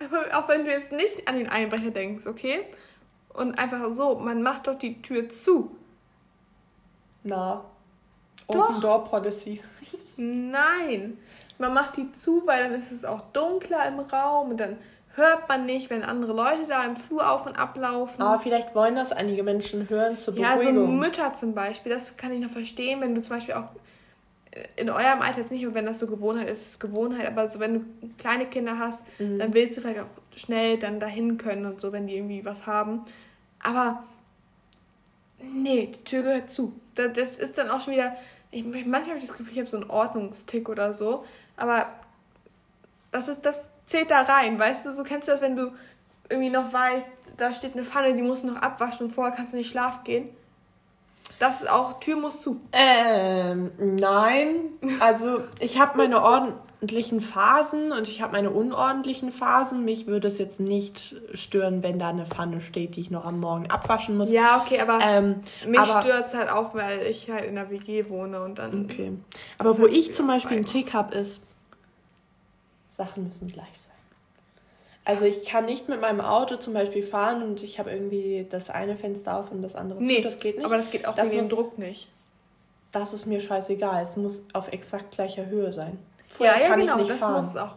[0.00, 2.64] Aber auch wenn du jetzt nicht an den Einbrecher denkst, okay?
[3.34, 5.76] Und einfach so, man macht doch die Tür zu.
[7.24, 7.64] Na,
[8.48, 8.70] Doch.
[8.70, 9.60] Open Door Policy.
[10.16, 11.18] Nein.
[11.58, 14.78] Man macht die zu, weil dann ist es auch dunkler im Raum und dann
[15.16, 18.20] hört man nicht, wenn andere Leute da im Flur auf und ablaufen.
[18.22, 20.98] Aber vielleicht wollen das einige Menschen hören zur ja, so Beruhigung.
[20.98, 23.66] Mütter zum Beispiel, das kann ich noch verstehen, wenn du zum Beispiel auch
[24.50, 27.60] äh, in eurem Alter jetzt nicht, wenn das so Gewohnheit ist, ist Gewohnheit, aber so
[27.60, 27.84] wenn du
[28.18, 29.38] kleine Kinder hast, Mhm.
[29.38, 32.66] dann willst du vielleicht auch schnell dann dahin können und so, wenn die irgendwie was
[32.66, 33.04] haben.
[33.62, 34.02] Aber
[35.40, 36.72] nee, die Tür gehört zu.
[36.94, 38.16] Da- Das ist dann auch schon wieder.
[38.50, 41.24] Ich, manchmal habe ich das Gefühl, ich habe so einen Ordnungstick oder so.
[41.56, 41.86] Aber
[43.10, 44.92] das ist, das zählt da rein, weißt du?
[44.92, 45.72] So kennst du das, wenn du
[46.28, 49.52] irgendwie noch weißt, da steht eine Pfanne, die musst du noch abwaschen und vorher kannst
[49.52, 50.28] du nicht schlafen gehen.
[51.38, 52.60] Das ist auch, Tür muss zu.
[52.72, 54.56] Ähm, nein.
[55.00, 59.84] Also ich habe meine ordentlichen Phasen und ich habe meine unordentlichen Phasen.
[59.84, 63.40] Mich würde es jetzt nicht stören, wenn da eine Pfanne steht, die ich noch am
[63.40, 64.30] Morgen abwaschen muss.
[64.30, 68.08] Ja, okay, aber Ähm, mich stört es halt auch, weil ich halt in der WG
[68.08, 68.84] wohne und dann.
[68.84, 69.12] Okay.
[69.58, 70.66] Aber wo ich zum Beispiel einen.
[70.66, 71.42] Tick habe, ist,
[72.94, 73.90] Sachen müssen gleich sein.
[75.04, 78.70] Also ich kann nicht mit meinem Auto zum Beispiel fahren und ich habe irgendwie das
[78.70, 80.22] eine Fenster auf und das andere Nee, zu.
[80.22, 80.64] Das geht nicht.
[80.64, 82.08] Aber das geht auch Das wegen dem muss- Druck nicht.
[82.92, 84.02] das ist mir scheißegal.
[84.02, 85.98] Es muss auf exakt gleicher Höhe sein.
[85.98, 87.34] Ja, Vorher ja, kann genau, ich nicht das fahren.
[87.34, 87.76] muss auch.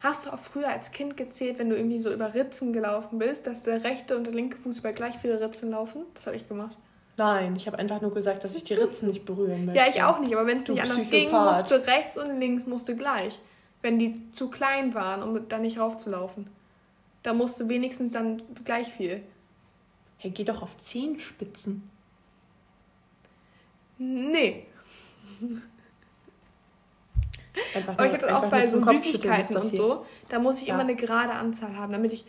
[0.00, 3.46] Hast du auch früher als Kind gezählt, wenn du irgendwie so über Ritzen gelaufen bist,
[3.46, 6.02] dass der rechte und der linke Fuß über gleich viele Ritzen laufen?
[6.14, 6.76] Das habe ich gemacht.
[7.16, 9.80] Nein, ich habe einfach nur gesagt, dass ich die Ritzen nicht berühren möchte.
[9.80, 11.58] Ja, ich auch nicht, aber wenn es Du nicht anders ging, Psychopath.
[11.70, 13.38] musste rechts und links musste gleich.
[13.82, 16.48] Wenn die zu klein waren, um da nicht raufzulaufen.
[17.22, 19.22] Da musste wenigstens dann gleich viel.
[20.18, 21.88] Hey, geh doch auf Zehenspitzen.
[23.98, 24.66] Nee.
[27.88, 30.06] Aber ich habe das auch bei so Süßigkeiten und so.
[30.28, 30.74] Da muss ich Ja.
[30.74, 32.24] immer eine gerade Anzahl haben, damit ich.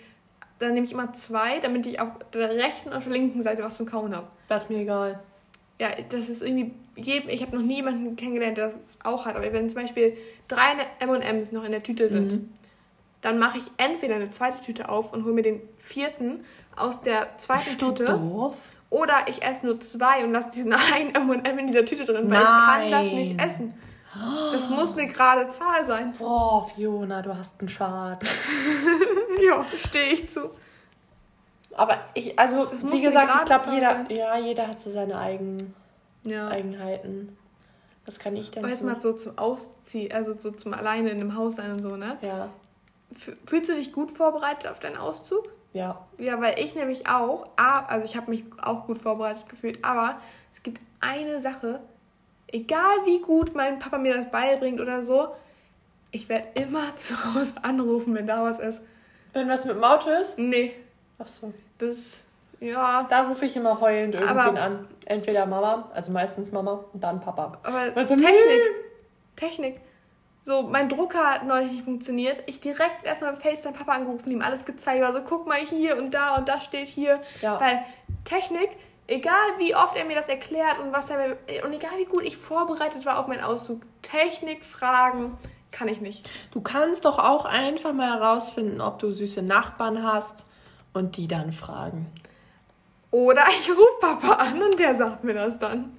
[0.58, 3.64] Dann nehme ich immer zwei, damit ich auf der rechten und auf der linken Seite
[3.64, 4.28] was zum Kauen habe.
[4.50, 5.20] Das ist mir egal.
[5.80, 7.30] Ja, das ist irgendwie jedem.
[7.30, 9.36] Ich habe noch nie jemanden kennengelernt, der das auch hat.
[9.36, 12.50] Aber wenn zum Beispiel drei M&M's noch in der Tüte sind, Mhm.
[13.22, 16.44] dann mache ich entweder eine zweite Tüte auf und hole mir den vierten
[16.76, 18.06] aus der zweiten Tüte.
[18.06, 18.58] doof?
[18.90, 22.42] Oder ich esse nur zwei und lasse diesen einen M&M in dieser Tüte drin, weil
[22.42, 23.50] ich kann das nicht Nein.
[23.50, 23.74] essen.
[24.52, 26.14] Das muss eine gerade Zahl sein.
[26.18, 28.28] Boah, Fiona, du hast einen Schaden.
[29.48, 30.50] ja, stehe ich zu.
[31.80, 34.08] Aber ich, also, wie gesagt, ich glaube, jeder, sein.
[34.10, 35.74] ja, jeder hat so seine eigenen
[36.24, 36.50] Ja.
[36.50, 37.38] Eigenheiten.
[38.06, 41.36] Was kann ich denn Weiß mal so zum Ausziehen, also so zum alleine in einem
[41.38, 42.18] Haus sein und so, ne?
[42.22, 42.50] Ja,
[43.46, 45.50] Fühlst du dich gut vorbereitet auf deinen Auszug?
[45.74, 46.06] ja.
[46.18, 50.20] Ja, weil ich nämlich auch, also ich habe mich auch gut vorbereitet gefühlt, aber
[50.52, 51.80] es gibt eine Sache,
[52.48, 55.30] egal wie gut mein Papa mir das beibringt oder so,
[56.12, 58.82] ich werde immer zu Hause anrufen, wenn da was ist.
[59.34, 60.38] Wenn was mit dem Auto ist?
[60.38, 60.74] Nee,
[61.22, 61.54] Ach so.
[61.80, 62.26] Das,
[62.60, 64.88] ja, Da rufe ich immer heulend irgendwen Aber- an.
[65.06, 67.58] Entweder Mama, also meistens Mama und dann Papa.
[67.64, 68.62] aber Also, Technik,
[69.36, 69.82] Technik.
[70.44, 72.44] So, mein Drucker hat neulich nicht funktioniert.
[72.46, 75.04] Ich direkt erstmal FaceTime Papa angerufen, ihm alles gezeigt.
[75.04, 77.20] Also guck mal hier und da und das steht hier.
[77.42, 77.60] Ja.
[77.60, 77.84] Weil
[78.24, 78.70] Technik,
[79.08, 82.24] egal wie oft er mir das erklärt und was er mir, und egal wie gut
[82.24, 85.38] ich vorbereitet war auf meinen Auszug, Technik fragen
[85.72, 86.30] kann ich nicht.
[86.52, 90.46] Du kannst doch auch einfach mal herausfinden, ob du süße Nachbarn hast
[91.00, 92.06] und die dann fragen.
[93.12, 95.98] Oder ich rufe Papa an und der sagt mir das dann.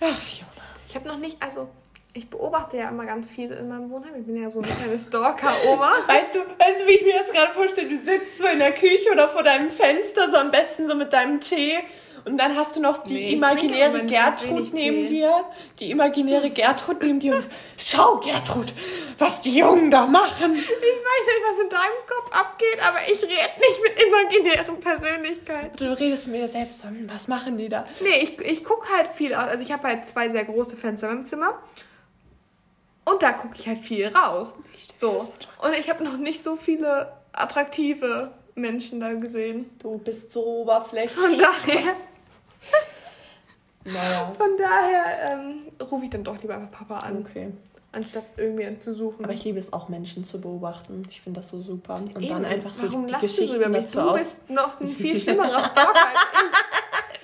[0.00, 0.50] Ach, Fiona.
[0.88, 1.68] Ich habe noch nicht, also
[2.12, 4.16] ich beobachte ja immer ganz viel in meinem Wohnheim.
[4.18, 5.92] Ich bin ja so eine kleine Stalker-Oma.
[6.06, 7.88] Weißt du, weißt du, wie ich mir das gerade vorstelle?
[7.88, 11.12] Du sitzt so in der Küche oder vor deinem Fenster, so am besten so mit
[11.12, 11.78] deinem Tee.
[12.24, 15.14] Und dann hast du noch die Nee, imaginäre Gertrud neben Tee.
[15.14, 15.44] dir.
[15.78, 18.72] Die imaginäre Gertrud neben dir und schau, Gertrud,
[19.18, 20.54] was die Jungen da machen.
[20.56, 25.76] Ich weiß nicht, was in deinem Kopf abgeht, aber ich rede nicht mit imaginären Persönlichkeiten.
[25.76, 27.84] Du redest mit dir selbst, was machen die da?
[28.00, 29.44] Nee, ich, ich gucke halt viel aus.
[29.48, 31.58] Also ich habe halt zwei sehr große Fenster im Zimmer.
[33.04, 34.54] Und da gucke ich halt viel raus.
[34.94, 35.32] So.
[35.62, 39.70] Und ich habe noch nicht so viele attraktive Menschen da gesehen.
[39.78, 41.12] Du bist so oberflächlich.
[41.18, 41.94] Von daher,
[43.84, 44.32] Naja.
[44.36, 45.60] von daher ähm,
[45.90, 47.52] rufe ich dann doch lieber Papa an, Okay.
[47.92, 49.24] anstatt irgendwen zu suchen.
[49.24, 51.02] Aber ich liebe es auch, Menschen zu beobachten.
[51.08, 51.96] Ich finde das so super.
[51.96, 52.28] Und Eben.
[52.28, 53.86] dann einfach so Warum die lachst du über mich?
[53.86, 54.20] dazu Du aus.
[54.20, 56.50] bist noch ein viel schlimmerer Stalker als ich.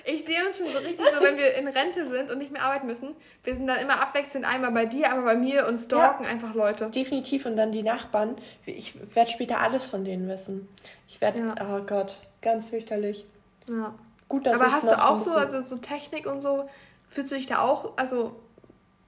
[0.09, 2.61] Ich sehe uns schon so richtig so, wenn wir in Rente sind und nicht mehr
[2.63, 3.13] arbeiten müssen.
[3.43, 6.85] Wir sind dann immer abwechselnd einmal bei dir, einmal bei mir und stalken einfach Leute.
[6.89, 7.45] Definitiv.
[7.45, 8.37] Und dann die Nachbarn.
[8.65, 10.69] Ich werde später alles von denen wissen.
[11.09, 11.55] Ich werde, Ja.
[11.77, 13.25] oh Gott, ganz fürchterlich.
[13.69, 13.93] Ja.
[14.29, 16.69] Gut, dass Aber hast du auch so, also so Technik und so,
[17.09, 18.35] fühlst du dich da auch, also,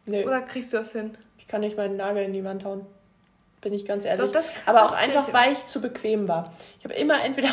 [0.05, 1.17] Nee, oder kriegst du das hin?
[1.37, 2.85] ich kann nicht meinen Nagel in die Wand hauen.
[3.61, 4.25] Bin ich ganz ehrlich.
[4.25, 5.41] Doch, das- Aber auch das einfach, krieg ich.
[5.41, 6.51] weil ich zu bequem war.
[6.79, 7.49] Ich habe immer entweder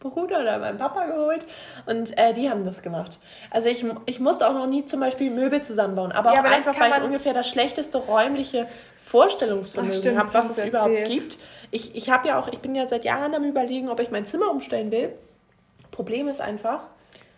[0.00, 1.46] Bruder oder meinen Papa geholt
[1.86, 3.18] und äh, die haben das gemacht.
[3.50, 6.54] Also ich, ich musste auch noch nie zum Beispiel Möbel zusammenbauen, aber Ja, auch aber
[6.54, 11.10] einfach, weil ich ungefähr das schlechteste räumliche Vorstellungsvermögen habe, was es du überhaupt erzählt.
[11.10, 11.36] gibt.
[11.70, 14.24] Ich, ich habe ja auch, ich bin ja seit Jahren am überlegen, ob ich mein
[14.24, 15.12] Zimmer umstellen will.
[15.90, 16.84] Problem ist einfach,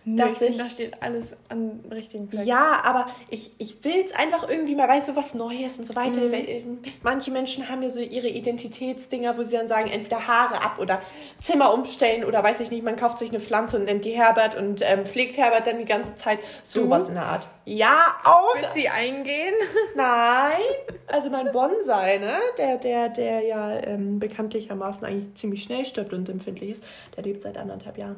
[0.05, 2.45] dass ich finde, ich da steht alles an richtigen Fleck.
[2.45, 5.95] ja, aber ich, ich will es einfach irgendwie mal, weißt du, was Neues und so
[5.95, 6.21] weiter.
[6.21, 6.35] Mhm.
[6.35, 10.79] Ähm, Manche Menschen haben ja so ihre Identitätsdinger, wo sie dann sagen, entweder Haare ab
[10.81, 11.01] oder
[11.41, 14.57] Zimmer umstellen oder weiß ich nicht, man kauft sich eine Pflanze und nennt die Herbert
[14.57, 16.41] und ähm, pflegt Herbert dann die ganze Zeit.
[16.65, 17.49] Sowas in der Art.
[17.65, 18.57] Ja, auch.
[18.57, 19.55] Bis sie eingehen.
[19.95, 20.59] Nein.
[21.07, 26.29] Also mein Bonsai, ne, der, der, der ja ähm, bekanntlichermaßen eigentlich ziemlich schnell stirbt und
[26.29, 26.85] empfindlich ist,
[27.17, 28.17] der lebt seit anderthalb Jahren.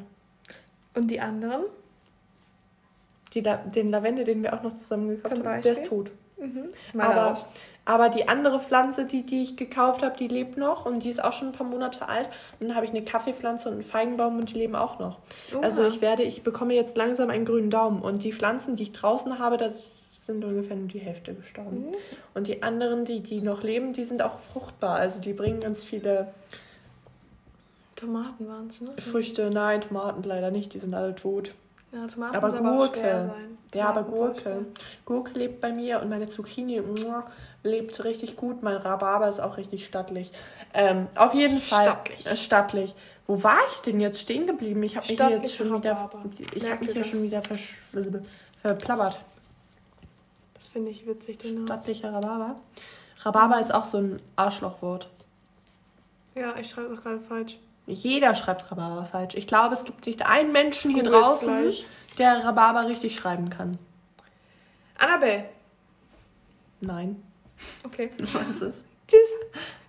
[0.95, 1.63] Und die anderen?
[3.33, 6.11] Die, La- den Lavendel, den wir auch noch zusammen gekauft haben, der ist tot.
[6.37, 6.69] Mhm.
[6.97, 7.45] Aber, auch.
[7.85, 11.23] aber die andere Pflanze, die, die ich gekauft habe, die lebt noch und die ist
[11.23, 12.29] auch schon ein paar Monate alt.
[12.59, 15.19] Und dann habe ich eine Kaffeepflanze und einen Feigenbaum und die leben auch noch.
[15.53, 15.61] Oha.
[15.61, 18.01] Also ich werde, ich bekomme jetzt langsam einen grünen Daumen.
[18.01, 21.87] Und die Pflanzen, die ich draußen habe, das sind ungefähr nur die Hälfte gestorben.
[21.87, 21.95] Mhm.
[22.33, 24.95] Und die anderen, die, die noch leben, die sind auch fruchtbar.
[24.95, 26.27] Also die bringen ganz viele
[27.95, 28.91] Tomaten waren es, ne?
[28.99, 29.49] Früchte.
[29.49, 31.51] Nein, Tomaten leider nicht, die sind alle tot.
[31.91, 33.33] Ja, Tomaten Aber Gurke.
[33.73, 34.65] Ja, aber Gurke.
[35.05, 37.29] Gurke lebt bei mir und meine Zucchini muah,
[37.63, 38.63] lebt richtig gut.
[38.63, 40.31] Mein Rhabarber ist auch richtig stattlich.
[40.73, 42.25] Ähm, auf jeden Fall Stattlich.
[42.25, 42.95] Äh, stattlich.
[43.27, 44.83] Wo war ich denn jetzt stehen geblieben?
[44.83, 46.09] Ich habe mich hier jetzt schon wieder,
[46.53, 47.41] ich habe mich hier schon wieder
[48.61, 49.19] verplappert.
[50.53, 51.67] Das finde ich witzig, den Namen.
[51.67, 52.55] Stattlicher Rhabarber.
[53.19, 55.09] Rhabarber ist auch so ein Arschlochwort.
[56.35, 57.57] Ja, ich schreibe das gerade falsch.
[57.87, 59.35] Jeder schreibt Rhabarber falsch.
[59.35, 61.85] Ich glaube, es gibt nicht einen Menschen hier draußen, gleich.
[62.17, 63.77] der Rhabarber richtig schreiben kann.
[64.97, 65.45] Annabelle.
[66.81, 67.21] Nein.
[67.83, 68.11] Okay.
[68.33, 68.85] Was ist?
[69.07, 69.29] Tschüss.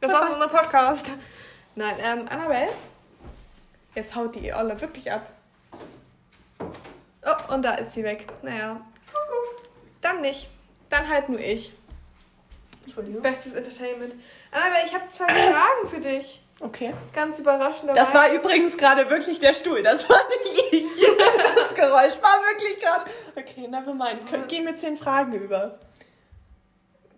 [0.01, 1.13] Das war unser Podcast.
[1.75, 2.69] Nein, ähm, Annabelle.
[3.95, 5.27] Jetzt haut die Olle wirklich ab.
[6.61, 8.27] Oh, und da ist sie weg.
[8.43, 8.81] Naja.
[10.03, 10.49] Dann nicht.
[10.91, 11.73] Dann halt nur ich.
[12.85, 13.23] Entschuldigung.
[13.23, 14.15] Bestes Entertainment.
[14.53, 16.43] Annabelle, ich habe zwei Fragen für dich.
[16.61, 16.95] Okay.
[17.15, 17.95] Ganz überraschend.
[17.95, 21.07] Das war übrigens gerade wirklich der Stuhl, das war nicht ich.
[21.55, 23.11] Das Geräusch war wirklich gerade.
[23.37, 24.49] Okay, never mind.
[24.49, 25.79] Gehen wir zu den Fragen über.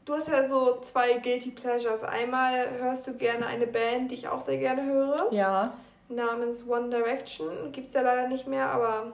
[0.05, 2.03] Du hast ja so zwei Guilty Pleasures.
[2.03, 5.74] Einmal hörst du gerne eine Band, die ich auch sehr gerne höre, Ja.
[6.09, 7.70] namens One Direction.
[7.72, 9.12] Gibt's ja leider nicht mehr, aber,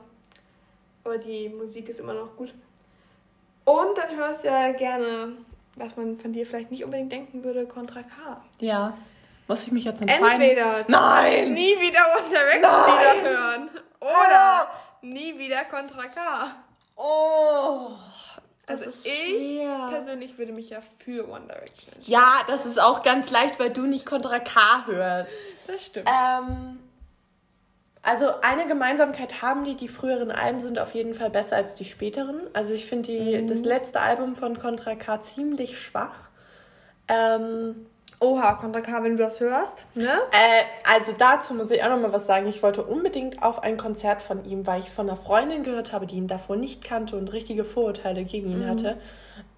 [1.03, 2.55] aber die Musik ist immer noch gut.
[3.65, 5.33] Und dann hörst du ja gerne,
[5.75, 8.41] was man von dir vielleicht nicht unbedingt denken würde, Contra K.
[8.61, 8.97] Ja.
[9.47, 10.41] Muss ich mich jetzt entscheiden?
[10.41, 11.53] Entweder Nein!
[11.53, 13.17] nie wieder One Direction Nein!
[13.17, 13.69] Lieder hören
[14.01, 14.69] oder
[15.03, 16.57] nie wieder Contra K.
[16.97, 17.91] Oh.
[18.67, 19.89] Das Also ist ich schwer.
[19.91, 22.05] persönlich würde mich ja für One Direction entscheiden.
[22.05, 25.33] Ja, das ist auch ganz leicht, weil du nicht Contra K hörst.
[25.67, 26.09] Das stimmt.
[26.09, 26.79] Ähm,
[28.01, 31.85] also eine Gemeinsamkeit haben die, die früheren Alben sind auf jeden Fall besser als die
[31.85, 32.41] späteren.
[32.55, 36.29] Also ich finde die das letzte Album von Contra K ziemlich schwach.
[37.09, 37.87] Ähm,
[38.25, 40.09] Oha, Contra K, wenn du das hörst, ne?
[40.33, 42.47] äh, also dazu muss ich auch noch mal was sagen.
[42.49, 46.07] Ich wollte unbedingt auf ein Konzert von ihm, weil ich von einer Freundin gehört habe,
[46.07, 48.97] die ihn davor nicht kannte und richtige Vorurteile gegen ihn hatte,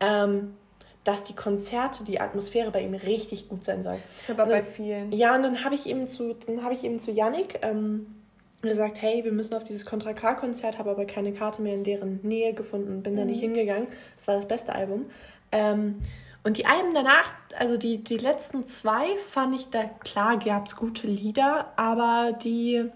[0.01, 0.57] ähm,
[1.05, 3.99] dass die Konzerte, die Atmosphäre bei ihm richtig gut sein soll.
[4.17, 5.13] Das ist aber bei vielen.
[5.13, 8.07] Ja, und dann habe ich eben zu, dann habe ich eben zu Yannick ähm,
[8.63, 12.21] gesagt, hey, wir müssen auf dieses Contra K-Konzert, habe aber keine Karte mehr in deren
[12.23, 13.87] Nähe gefunden, bin da nicht hingegangen.
[14.17, 15.07] Das war das beste Album.
[15.53, 16.03] Ähm,
[16.47, 20.77] und die Alben danach, also die, die letzten zwei, fand ich da, klar gab es
[20.77, 22.89] gute Lieder, aber die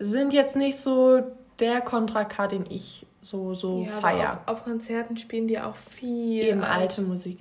[0.00, 1.22] sind jetzt nicht so
[1.60, 4.42] der Contra K, den ich so, so Ja, feier.
[4.46, 6.42] auf, auf Konzerten spielen die auch viel.
[6.42, 7.38] Eben alte Musik.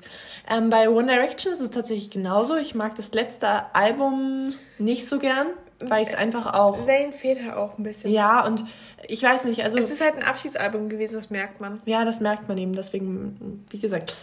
[0.48, 2.56] Ähm, bei One Direction ist es tatsächlich genauso.
[2.56, 5.48] Ich mag das letzte Album nicht so gern,
[5.80, 6.86] weil ich es einfach auch.
[6.86, 8.12] Zayn fehlt halt auch ein bisschen.
[8.12, 8.66] Ja, und
[9.08, 9.80] ich weiß nicht, also.
[9.80, 11.82] Es ist halt ein Abschiedsalbum gewesen, das merkt man.
[11.86, 12.74] Ja, das merkt man eben.
[12.74, 14.16] Deswegen, wie gesagt,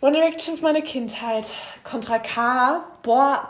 [0.00, 1.50] One Direction ist meine Kindheit.
[1.82, 3.48] Contra K, boah,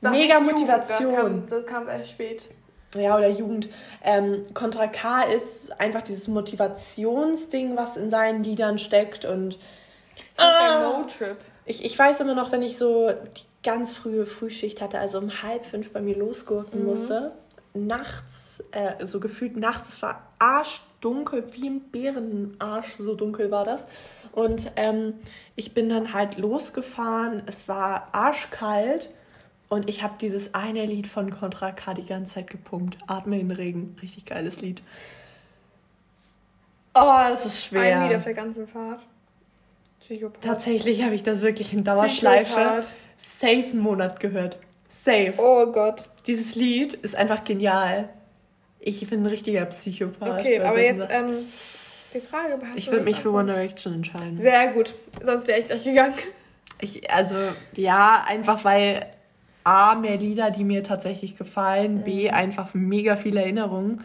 [0.00, 1.44] Sag mega Motivation.
[1.48, 2.48] Das kam, erst spät.
[2.94, 3.68] Ja, oder Jugend.
[4.02, 9.58] Ähm, Contra K ist einfach dieses Motivationsding, was in seinen Liedern steckt und
[10.36, 10.98] Das war Ah.
[11.00, 11.36] No Trip.
[11.66, 15.42] Ich, ich weiß immer noch, wenn ich so die ganz frühe Frühschicht hatte, also um
[15.42, 17.32] halb fünf bei mir losgurken musste,
[17.72, 20.30] nachts, äh, so gefühlt nachts, es war
[21.04, 23.86] arschdunkel, wie im Bärenarsch, so dunkel war das.
[24.32, 25.14] Und ähm,
[25.56, 29.10] ich bin dann halt losgefahren, es war arschkalt
[29.68, 32.96] und ich habe dieses eine Lied von Contra K die ganze Zeit gepumpt.
[33.06, 34.82] Atme in den Regen, richtig geiles Lied.
[36.94, 38.00] Oh, es ist schwer.
[38.00, 39.00] Ein Lied auf der ganzen Fahrt.
[40.00, 40.42] Psychopath.
[40.42, 42.86] Tatsächlich habe ich das wirklich in Dauerschleife Psychopath.
[43.16, 44.58] safe einen Monat gehört.
[44.88, 45.34] Safe.
[45.38, 46.08] Oh Gott.
[46.26, 48.10] Dieses Lied ist einfach genial.
[48.86, 50.40] Ich bin ein richtiger Psychopath.
[50.40, 51.28] Okay, aber solchen jetzt Sachen.
[51.28, 51.46] ähm,
[52.12, 52.58] die Frage.
[52.68, 53.32] hast ich würde mich für?
[53.32, 54.36] One Direction entscheiden.
[54.36, 54.92] Sehr gut.
[55.22, 56.14] Sonst wäre ich gleich gegangen.
[56.80, 57.34] Ich, also,
[57.74, 59.06] ja, einfach weil
[59.64, 62.34] A, mehr Lieder, die mir tatsächlich gefallen, B, Mhm.
[62.34, 64.04] einfach mega viele Erinnerungen.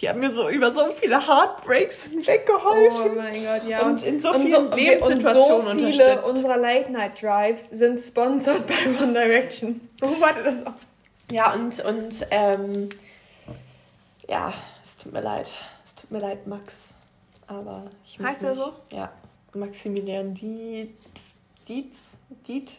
[0.00, 3.12] Die haben mir so über so viele Heartbreaks hinweggeholfen.
[3.12, 3.82] Oh mein Gott, ja.
[3.86, 6.28] Und in so vielen so- Lebenssituationen und so viele unterstützt.
[6.30, 9.80] unserer Late-Night-Drives sind sponsored bei One Direction.
[10.20, 10.74] Warte, das auch.
[11.32, 12.88] Ja, und, und ähm,
[14.30, 15.50] ja, es tut mir leid.
[15.84, 16.94] Es tut mir leid, Max.
[17.48, 18.72] Aber ich muss Heißt er so?
[18.92, 19.10] Ja,
[19.54, 21.34] Maximilian Dietz.
[21.66, 22.18] Dietz?
[22.46, 22.76] Diet?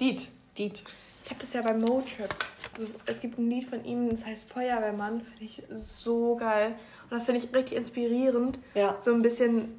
[0.00, 0.28] Diet.
[0.56, 0.82] Diet.
[1.24, 2.34] Ich habe das ja bei Motrip.
[2.72, 5.20] Also, es gibt ein Lied von ihm, das heißt Feuerwehrmann.
[5.20, 6.74] Finde ich so geil.
[7.04, 8.58] Und das finde ich richtig inspirierend.
[8.74, 8.98] Ja.
[8.98, 9.78] So ein bisschen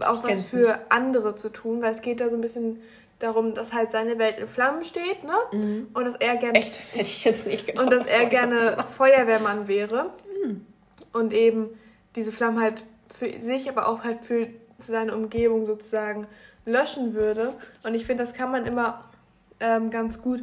[0.00, 2.80] auch was für andere zu tun, weil es geht da so ein bisschen
[3.18, 5.34] darum, dass halt seine Welt in Flammen steht, ne?
[5.52, 5.88] Mhm.
[5.94, 6.78] Und dass er gerne Echt?
[6.92, 7.84] Hätte ich jetzt nicht gedacht.
[7.84, 10.10] und dass er gerne Feuerwehrmann wäre
[10.42, 10.66] Hm.
[11.12, 11.70] und eben
[12.16, 12.84] diese Flammen halt
[13.16, 14.48] für sich, aber auch halt für
[14.78, 16.26] seine Umgebung sozusagen
[16.66, 17.54] löschen würde.
[17.84, 19.04] Und ich finde, das kann man immer
[19.60, 20.42] ähm, ganz gut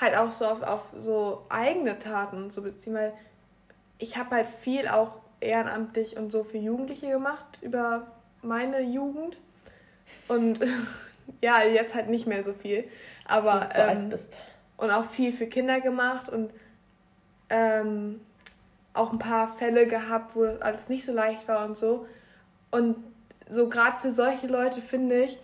[0.00, 3.12] halt auch so auf, auf so eigene Taten so beziehen, weil
[3.98, 8.06] ich habe halt viel auch ehrenamtlich und so für Jugendliche gemacht über
[8.42, 9.36] meine Jugend
[10.28, 10.60] und
[11.40, 12.84] ja, jetzt halt nicht mehr so viel,
[13.24, 14.38] aber alt ähm, bist.
[14.76, 16.50] und auch viel für Kinder gemacht und
[17.48, 18.20] ähm,
[18.94, 22.06] auch ein paar Fälle gehabt, wo das alles nicht so leicht war und so.
[22.70, 22.96] Und
[23.48, 25.38] so gerade für solche Leute finde ich,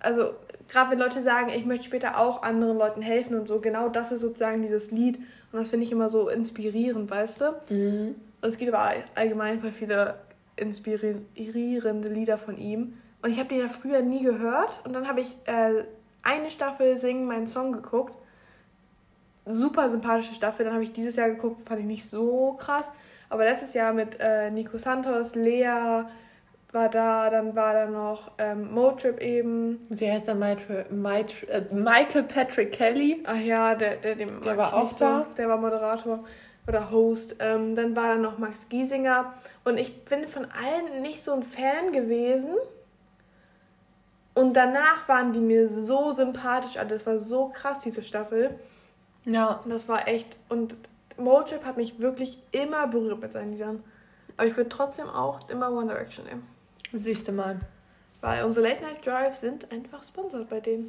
[0.00, 0.34] also
[0.68, 4.12] gerade wenn Leute sagen, ich möchte später auch anderen Leuten helfen und so, genau das
[4.12, 5.18] ist sozusagen dieses Lied.
[5.50, 7.44] Und das finde ich immer so inspirierend, weißt du?
[7.70, 8.14] Mhm.
[8.40, 10.16] Und es gibt aber all- allgemein voll viele
[10.56, 12.98] inspirierende Lieder von ihm.
[13.22, 14.80] Und ich habe die ja früher nie gehört.
[14.84, 15.84] Und dann habe ich äh,
[16.22, 18.14] eine Staffel Singen meinen Song geguckt.
[19.44, 20.64] Super sympathische Staffel.
[20.64, 22.90] Dann habe ich dieses Jahr geguckt, fand ich nicht so krass.
[23.30, 26.04] Aber letztes Jahr mit äh, Nico Santos, Lea,
[26.72, 29.86] war da, dann war da noch ähm, Motrip eben.
[29.88, 30.86] Wie heißt der Michael,
[31.48, 33.22] äh, Michael Patrick Kelly?
[33.26, 35.26] Ach ja, der, der, dem der war auch da.
[35.28, 35.34] So.
[35.36, 36.24] Der war Moderator
[36.66, 37.36] oder Host.
[37.40, 39.32] Ähm, dann war da noch Max Giesinger.
[39.64, 42.50] Und ich bin von allen nicht so ein Fan gewesen.
[44.38, 46.76] Und danach waren die mir so sympathisch.
[46.76, 48.56] Also das war so krass, diese Staffel.
[49.24, 49.60] Ja.
[49.64, 50.38] Und das war echt.
[50.48, 50.76] Und
[51.16, 53.82] Motrip hat mich wirklich immer berührt mit seinen Liedern.
[54.36, 56.46] Aber ich würde trotzdem auch immer One Direction nehmen.
[56.92, 57.58] Siehst du mal.
[58.20, 60.88] Weil unsere Late Night Drives sind einfach sponsert bei denen.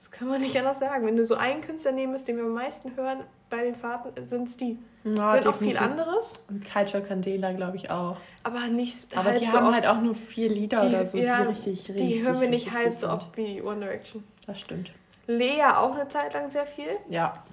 [0.00, 1.06] Das kann man nicht anders sagen.
[1.06, 4.10] Wenn du so einen Künstler nehmen musst, den wir am meisten hören bei den Fahrten,
[4.24, 4.78] sind es die.
[5.04, 6.34] Ja, auch viel anderes.
[6.48, 8.16] Und Culture Candela, glaube ich, auch.
[8.42, 11.42] Aber nicht Aber die so haben halt auch nur vier Lieder die, oder so, ja,
[11.42, 14.24] die richtig, richtig Die hören wir nicht halb so oft wie One Direction.
[14.46, 14.90] Das stimmt.
[15.28, 16.96] Lea auch eine Zeit lang sehr viel.
[17.08, 17.44] Ja.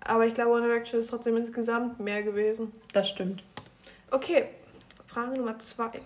[0.00, 2.72] Aber ich glaube, One Direction ist trotzdem insgesamt mehr gewesen.
[2.92, 3.42] Das stimmt.
[4.10, 4.46] Okay,
[5.06, 6.00] Frage Nummer zwei.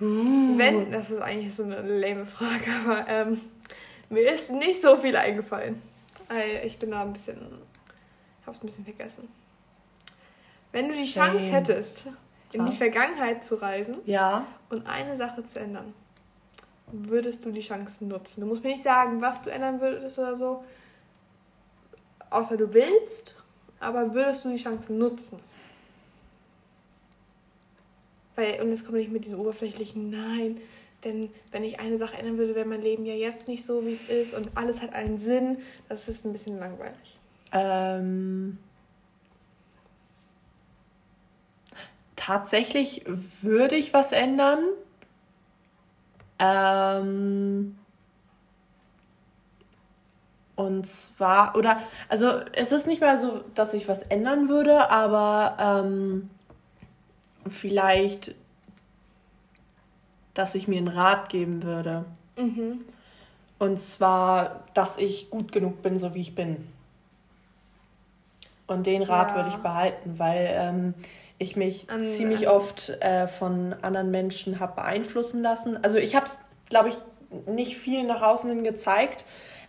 [0.00, 0.56] Uh.
[0.56, 3.40] Wenn, das ist eigentlich so eine lame Frage, aber ähm,
[4.10, 5.82] mir ist nicht so viel eingefallen.
[6.64, 7.38] Ich bin da ein bisschen,
[8.48, 9.28] hab's ein bisschen vergessen.
[10.72, 11.52] Wenn du die Chance Shame.
[11.52, 12.06] hättest,
[12.52, 12.68] in ah.
[12.68, 14.46] die Vergangenheit zu reisen ja.
[14.70, 15.94] und eine Sache zu ändern,
[16.92, 18.40] würdest du die Chance nutzen?
[18.40, 20.64] Du musst mir nicht sagen, was du ändern würdest oder so,
[22.30, 23.36] außer du willst,
[23.80, 25.38] aber würdest du die Chance nutzen?
[28.36, 30.60] Weil, und jetzt kommt nicht mit diesem oberflächlichen Nein,
[31.04, 33.92] denn wenn ich eine Sache ändern würde, wäre mein Leben ja jetzt nicht so, wie
[33.92, 35.58] es ist und alles hat einen Sinn.
[35.88, 37.18] Das ist ein bisschen langweilig.
[37.52, 38.58] Ähm,
[42.16, 43.04] tatsächlich
[43.42, 44.64] würde ich was ändern.
[46.38, 47.76] Ähm,
[50.56, 55.56] und zwar, oder, also es ist nicht mehr so, dass ich was ändern würde, aber
[55.58, 56.30] ähm,
[57.48, 58.34] vielleicht,
[60.34, 62.04] dass ich mir einen Rat geben würde.
[62.36, 62.80] Mhm.
[63.58, 66.66] Und zwar, dass ich gut genug bin, so wie ich bin.
[68.68, 69.36] Und den Rat ja.
[69.36, 70.94] würde ich behalten, weil ähm,
[71.38, 75.82] ich mich an, ziemlich an oft äh, von anderen Menschen habe beeinflussen lassen.
[75.82, 76.98] Also ich habe es, glaube ich,
[77.46, 79.24] nicht viel nach außen hin gezeigt,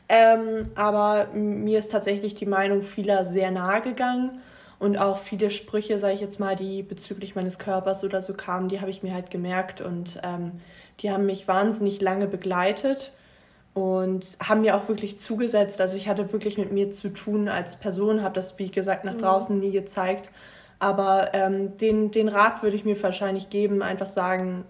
[0.10, 4.42] ähm, aber mir ist tatsächlich die Meinung vieler sehr nahe gegangen.
[4.80, 8.70] Und auch viele Sprüche, sage ich jetzt mal, die bezüglich meines Körpers oder so kamen,
[8.70, 10.54] die habe ich mir halt gemerkt und ähm,
[11.02, 13.12] die haben mich wahnsinnig lange begleitet
[13.74, 15.80] und haben mir auch wirklich zugesetzt.
[15.82, 19.14] Also ich hatte wirklich mit mir zu tun als Person, habe das, wie gesagt, nach
[19.14, 19.20] mhm.
[19.20, 20.32] draußen nie gezeigt.
[20.80, 24.64] Aber ähm, den, den Rat würde ich mir wahrscheinlich geben, einfach sagen,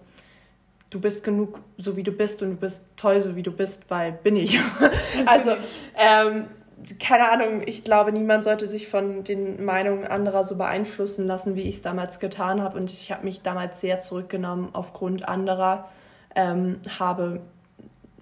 [0.90, 3.88] du bist genug, so wie du bist und du bist toll, so wie du bist,
[3.88, 4.58] weil bin ich.
[5.26, 5.52] also
[5.96, 6.46] ähm,
[6.98, 11.62] keine Ahnung, ich glaube, niemand sollte sich von den Meinungen anderer so beeinflussen lassen, wie
[11.62, 12.78] ich es damals getan habe.
[12.78, 15.88] Und ich habe mich damals sehr zurückgenommen aufgrund anderer.
[16.34, 17.40] Ähm, habe,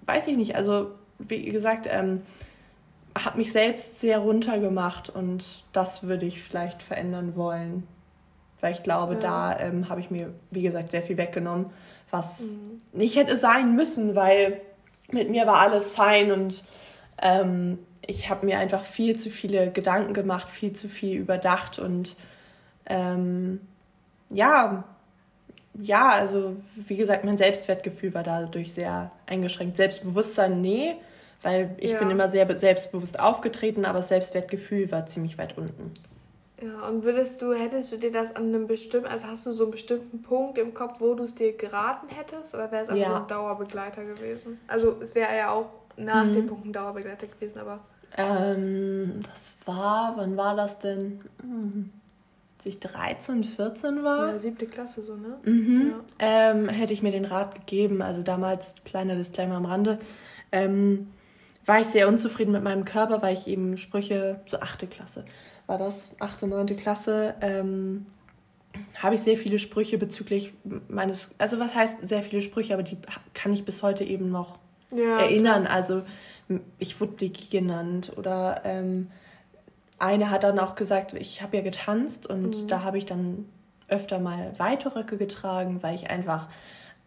[0.09, 2.21] weiß ich nicht, also wie gesagt, ähm,
[3.17, 7.87] habe mich selbst sehr runtergemacht und das würde ich vielleicht verändern wollen.
[8.59, 9.19] Weil ich glaube, ja.
[9.19, 11.67] da ähm, habe ich mir, wie gesagt, sehr viel weggenommen,
[12.09, 12.81] was mhm.
[12.91, 14.59] nicht hätte sein müssen, weil
[15.11, 16.63] mit mir war alles fein und
[17.21, 22.15] ähm, ich habe mir einfach viel zu viele Gedanken gemacht, viel zu viel überdacht und
[22.87, 23.61] ähm,
[24.31, 24.83] ja,
[25.81, 29.77] ja, also wie gesagt, mein Selbstwertgefühl war dadurch sehr eingeschränkt.
[29.77, 30.95] Selbstbewusstsein, nee,
[31.41, 31.99] weil ich ja.
[31.99, 35.91] bin immer sehr selbstbewusst aufgetreten, aber das Selbstwertgefühl war ziemlich weit unten.
[36.61, 39.63] Ja, und würdest du, hättest du dir das an einem bestimmten, also hast du so
[39.63, 43.01] einen bestimmten Punkt im Kopf, wo du es dir geraten hättest, oder wäre es einfach
[43.01, 43.21] ja.
[43.21, 44.59] ein Dauerbegleiter gewesen?
[44.67, 46.33] Also es wäre ja auch nach mhm.
[46.33, 47.79] dem Punkt ein Dauerbegleiter gewesen, aber.
[48.17, 51.21] Ähm, das war, wann war das denn?
[51.41, 51.93] Hm.
[52.63, 54.33] Ich 13, 14 war.
[54.33, 55.37] Ja, siebte Klasse so, ne?
[55.43, 55.93] Mhm.
[56.19, 56.51] Ja.
[56.51, 58.01] Ähm, hätte ich mir den Rat gegeben.
[58.01, 59.99] Also damals, kleiner Disclaimer am Rande,
[60.51, 61.07] ähm,
[61.65, 65.25] war ich sehr unzufrieden mit meinem Körper, weil ich eben Sprüche, so achte Klasse
[65.69, 68.07] war das, achte, neunte Klasse, ähm,
[68.97, 70.51] habe ich sehr viele Sprüche bezüglich
[70.87, 72.97] meines, also was heißt sehr viele Sprüche, aber die
[73.35, 74.57] kann ich bis heute eben noch
[74.91, 75.65] ja, erinnern.
[75.65, 75.75] Klar.
[75.75, 76.01] Also
[76.79, 79.11] ich wurde Dicky genannt oder ähm,
[79.99, 82.67] eine hat dann auch gesagt, ich habe ja getanzt und mhm.
[82.67, 83.45] da habe ich dann
[83.87, 86.47] öfter mal weite Röcke getragen, weil ich einfach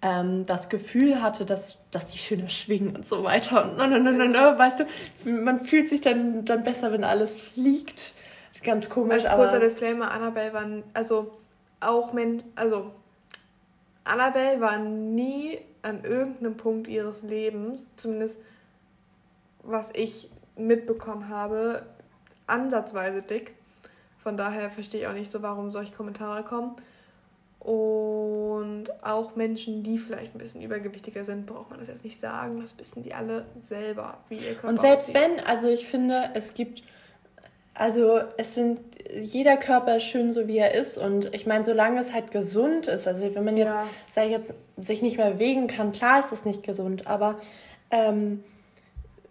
[0.02, 3.64] ähm, das Gefühl hatte, dass, dass die schöner schwingen und so weiter.
[3.64, 7.04] Und no, no, no, no, no, weißt du, man fühlt sich dann, dann besser, wenn
[7.04, 8.12] alles fliegt.
[8.62, 11.32] Ganz komisch, Als kurzer Disclaimer, Annabelle war, also
[11.80, 12.92] auch, men also
[14.04, 18.38] Annabelle war nie an irgendeinem Punkt ihres Lebens, zumindest
[19.64, 21.86] was ich mitbekommen habe,
[22.46, 23.54] ansatzweise dick.
[24.18, 26.76] Von daher verstehe ich auch nicht so, warum solche Kommentare kommen.
[27.58, 32.60] Und auch Menschen, die vielleicht ein bisschen übergewichtiger sind, braucht man das jetzt nicht sagen.
[32.60, 35.14] Das wissen die alle selber, wie ihr Körper Und selbst aussieht.
[35.14, 36.82] wenn, also ich finde, es gibt,
[37.74, 38.80] also es sind,
[39.16, 40.98] jeder Körper ist schön so wie er ist.
[40.98, 43.86] Und ich meine, solange es halt gesund ist, also wenn man jetzt, ja.
[44.08, 47.38] sag ich jetzt, sich nicht mehr bewegen kann, klar ist das nicht gesund, aber
[47.92, 48.42] ähm,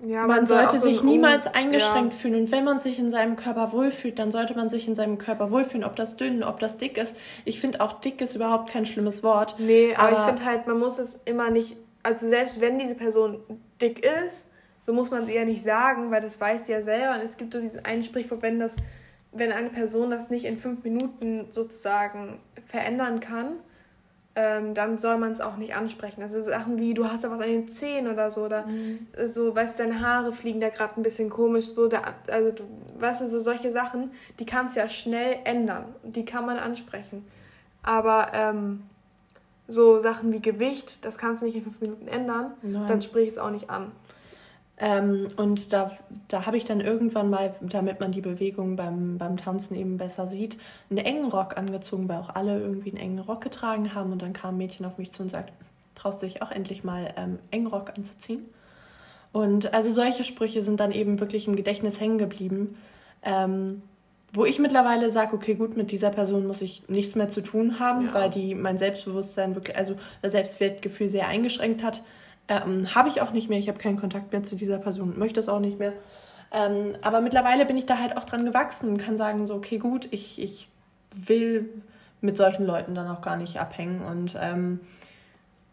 [0.04, 2.20] ja, man, man sollte sich so niemals eingeschränkt ja.
[2.20, 2.36] fühlen.
[2.36, 5.52] Und wenn man sich in seinem Körper wohlfühlt, dann sollte man sich in seinem Körper
[5.52, 7.16] wohlfühlen, ob das dünn, ob das dick ist.
[7.46, 9.56] Ich finde auch dick ist überhaupt kein schlimmes Wort.
[9.60, 12.96] Nee, aber, aber ich finde halt, man muss es immer nicht, also selbst wenn diese
[12.96, 13.40] Person
[13.80, 14.48] dick ist,
[14.82, 17.16] so muss man es eher nicht sagen, weil das weiß sie ja selber.
[17.16, 18.76] Und es gibt so dieses einen Sprichwort, wenn das,
[19.32, 23.58] wenn eine Person das nicht in fünf Minuten sozusagen verändern kann,
[24.36, 26.22] ähm, dann soll man es auch nicht ansprechen.
[26.22, 29.08] Also Sachen wie, du hast da was an den Zähnen oder so, oder mhm.
[29.28, 32.64] so, weißt du, deine Haare fliegen da gerade ein bisschen komisch, so, da, also du,
[33.00, 37.26] weißt du, so solche Sachen, die kannst du ja schnell ändern, die kann man ansprechen.
[37.84, 38.84] Aber ähm,
[39.68, 42.88] so Sachen wie Gewicht, das kannst du nicht in fünf Minuten ändern, Nein.
[42.88, 43.92] dann sprich es auch nicht an.
[44.84, 45.92] Ähm, und da,
[46.28, 50.26] da habe ich dann irgendwann mal, damit man die Bewegung beim, beim Tanzen eben besser
[50.26, 50.58] sieht,
[50.90, 54.12] einen engen Rock angezogen, weil auch alle irgendwie einen engen Rock getragen haben.
[54.12, 55.54] Und dann kam ein Mädchen auf mich zu und sagt,
[55.94, 58.44] traust du dich auch endlich mal ähm, engen Rock anzuziehen?
[59.32, 62.76] Und also solche Sprüche sind dann eben wirklich im Gedächtnis hängen geblieben.
[63.22, 63.84] Ähm,
[64.34, 67.80] wo ich mittlerweile sage, okay, gut, mit dieser Person muss ich nichts mehr zu tun
[67.80, 68.14] haben, ja.
[68.16, 72.02] weil die mein Selbstbewusstsein wirklich, also das Selbstwertgefühl sehr eingeschränkt hat.
[72.52, 73.60] Ähm, habe ich auch nicht mehr.
[73.60, 75.94] Ich habe keinen Kontakt mehr zu dieser Person, möchte es auch nicht mehr.
[76.52, 79.78] Ähm, aber mittlerweile bin ich da halt auch dran gewachsen und kann sagen, so, okay,
[79.78, 80.68] gut, ich, ich
[81.16, 81.70] will
[82.20, 84.02] mit solchen Leuten dann auch gar nicht abhängen.
[84.02, 84.82] Und ähm,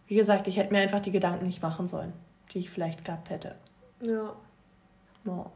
[0.06, 2.12] wie gesagt, ich hätte mir einfach die Gedanken nicht machen sollen,
[2.52, 3.56] die ich vielleicht gehabt hätte.
[4.00, 4.32] Ja.
[5.24, 5.46] ja.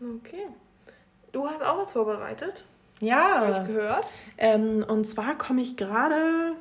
[0.00, 0.46] Okay.
[1.32, 2.64] Du hast auch was vorbereitet?
[3.00, 3.40] Ja.
[3.40, 4.06] Habe ich gehört.
[4.38, 6.54] Ähm, und zwar komme ich gerade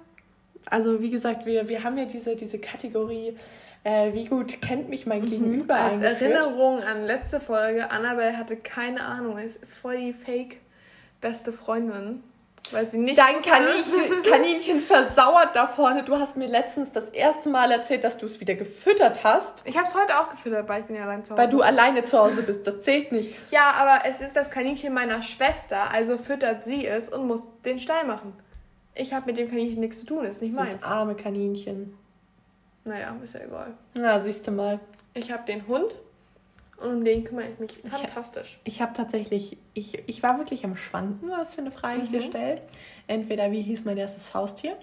[0.69, 3.37] also wie gesagt, wir, wir haben ja diese, diese Kategorie,
[3.83, 5.29] äh, wie gut kennt mich mein mhm.
[5.29, 6.21] Gegenüber Als eingeführt.
[6.21, 10.57] Erinnerung an letzte Folge, Annabelle hatte keine Ahnung, ist voll die fake
[11.21, 12.23] beste Freundin.
[12.71, 16.03] Weil sie nicht Dein Kaninchen, Kaninchen versauert da vorne.
[16.03, 19.61] Du hast mir letztens das erste Mal erzählt, dass du es wieder gefüttert hast.
[19.65, 21.41] Ich habe es heute auch gefüttert, weil ich bin ja allein zu Hause.
[21.41, 23.35] Weil du alleine zu Hause bist, das zählt nicht.
[23.51, 27.81] Ja, aber es ist das Kaninchen meiner Schwester, also füttert sie es und muss den
[27.81, 28.33] Stall machen.
[28.95, 30.73] Ich habe mit dem Kaninchen nichts zu tun, ist nicht meins.
[30.73, 31.97] Das arme Kaninchen.
[32.85, 33.73] Naja, ist ja egal.
[33.95, 34.79] Na, siehst du mal.
[35.13, 35.93] Ich habe den Hund
[36.77, 38.59] und um den kümmere ich mich fantastisch.
[38.63, 42.03] Ich, ich habe tatsächlich, ich, ich war wirklich am Schwanken, was für eine Frage mhm.
[42.03, 42.29] ich dir mhm.
[42.29, 42.61] stelle.
[43.07, 44.77] Entweder wie hieß mein erstes Haustier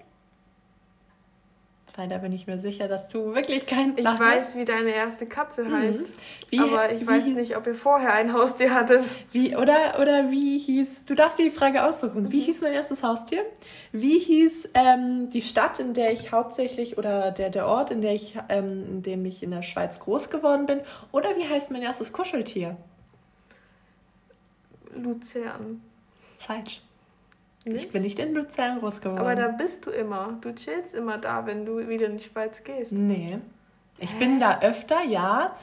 [1.96, 4.56] weil da bin ich mir sicher, dass du wirklich keinen Plan Ich weiß, hast.
[4.56, 5.76] wie deine erste Katze mhm.
[5.76, 6.14] heißt.
[6.48, 9.04] Wie, aber ich weiß hieß, nicht, ob ihr vorher ein Haustier hattet.
[9.32, 12.30] Wie, oder, oder wie hieß, du darfst dir die Frage aussuchen.
[12.32, 12.44] Wie mhm.
[12.44, 13.44] hieß mein erstes Haustier?
[13.92, 18.14] Wie hieß ähm, die Stadt, in der ich hauptsächlich, oder der, der Ort, in, der
[18.14, 20.80] ich, ähm, in dem ich in der Schweiz groß geworden bin?
[21.12, 22.76] Oder wie heißt mein erstes Kuscheltier?
[24.94, 25.80] Luzern.
[26.38, 26.82] Falsch.
[27.64, 27.84] Nicht?
[27.84, 29.20] Ich bin nicht in Luzern groß geworden.
[29.20, 30.38] Aber da bist du immer.
[30.40, 32.92] Du chillst immer da, wenn du wieder in die Schweiz gehst.
[32.92, 33.38] Nee.
[33.98, 34.18] Ich Hä?
[34.18, 35.54] bin da öfter, ja.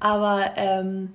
[0.00, 1.14] Aber ähm,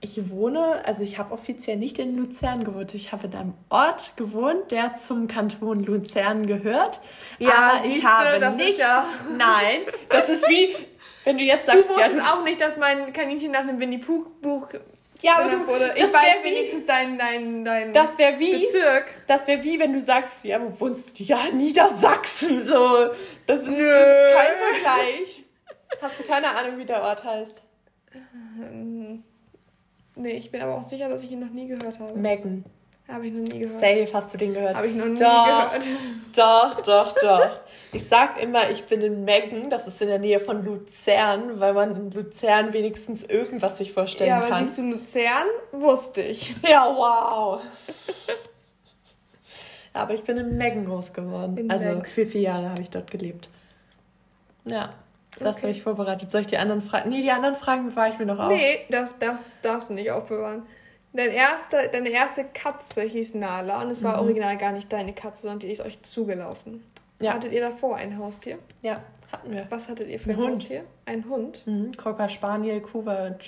[0.00, 2.94] ich wohne, also ich habe offiziell nicht in Luzern gewohnt.
[2.94, 7.00] Ich habe in einem Ort gewohnt, der zum Kanton Luzern gehört.
[7.38, 8.78] Ja, aber ich habe du, nicht.
[8.78, 9.06] Ja
[9.36, 10.76] nein, das ist wie,
[11.24, 13.98] wenn du jetzt sagst, du wusstest ja, auch nicht, dass mein Kaninchen nach einem Winnie
[13.98, 14.68] Pooh Buch
[15.24, 15.94] ja, aber du, wurde.
[15.96, 19.06] Ich weiß wenigstens dein, dein, dein das wäre wie, Bezirk.
[19.26, 21.22] Das wäre wie, wenn du sagst, ja, wo wohnst du?
[21.24, 23.10] Ja, Niedersachsen, so.
[23.46, 25.44] Das ist, das ist kein Vergleich.
[26.00, 27.62] Hast du keine Ahnung, wie der Ort heißt?
[28.14, 29.24] Ähm,
[30.14, 32.18] nee, ich bin aber auch sicher, dass ich ihn noch nie gehört habe.
[32.18, 32.64] Megan.
[33.06, 33.80] Habe ich noch nie gehört.
[33.80, 34.76] Safe hast du den gehört.
[34.76, 35.84] Habe ich noch nie doch, gehört.
[36.36, 37.60] Doch, doch, doch.
[37.92, 41.74] Ich sag immer, ich bin in Meggen, das ist in der Nähe von Luzern, weil
[41.74, 44.40] man in Luzern wenigstens irgendwas sich vorstellen kann.
[44.40, 44.66] Ja, aber kann.
[44.66, 45.46] siehst du Luzern?
[45.70, 46.56] Wusste ich.
[46.68, 47.62] Ja, wow.
[49.92, 51.56] aber ich bin in Meggen groß geworden.
[51.56, 52.04] In also Meggen.
[52.04, 53.48] für vier Jahre habe ich dort gelebt.
[54.64, 54.90] Ja.
[55.38, 55.66] Das okay.
[55.66, 56.32] habe ich vorbereitet.
[56.32, 57.10] Soll ich die anderen Fragen?
[57.10, 58.48] Nee, die anderen Fragen bewahre ich mir noch auf.
[58.48, 59.14] Nee, das
[59.62, 60.64] darfst du nicht aufbewahren.
[61.16, 64.24] Dein erste, deine erste Katze hieß Nala und es war mhm.
[64.24, 66.82] original gar nicht deine Katze, sondern die ist euch zugelaufen.
[67.20, 67.34] Ja.
[67.34, 68.58] Hattet ihr davor ein Haustier?
[68.82, 69.00] Ja,
[69.30, 69.66] hatten wir.
[69.70, 70.58] Was hattet ihr für ein, ein Hund.
[70.58, 70.84] Haustier?
[71.06, 71.66] Ein Hund?
[71.66, 71.96] Mhm.
[71.96, 73.44] Cocker Spaniel, Kuwait.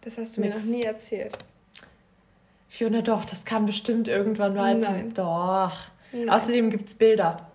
[0.00, 0.54] Das hast du Mix.
[0.54, 1.38] mir noch nie erzählt.
[2.68, 4.74] Fiona, doch, das kam bestimmt irgendwann mal.
[4.74, 5.14] Nein.
[5.14, 5.76] Doch.
[6.10, 6.28] Nein.
[6.28, 7.48] Außerdem gibt es Bilder.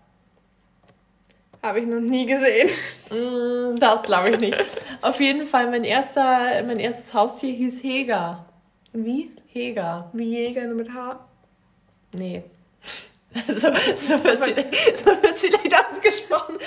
[1.62, 2.70] Habe ich noch nie gesehen.
[3.10, 4.58] Mm, das glaube ich nicht.
[5.02, 8.46] Auf jeden Fall, mein, erster, mein erstes Haustier hieß Heger.
[8.94, 9.32] Wie?
[9.52, 10.10] Heger.
[10.14, 11.20] Wie Jäger nur mit H?
[12.14, 12.44] Nee.
[13.48, 14.54] So, so wird sie,
[14.96, 15.50] so wird sie
[16.04, 16.58] ausgesprochen.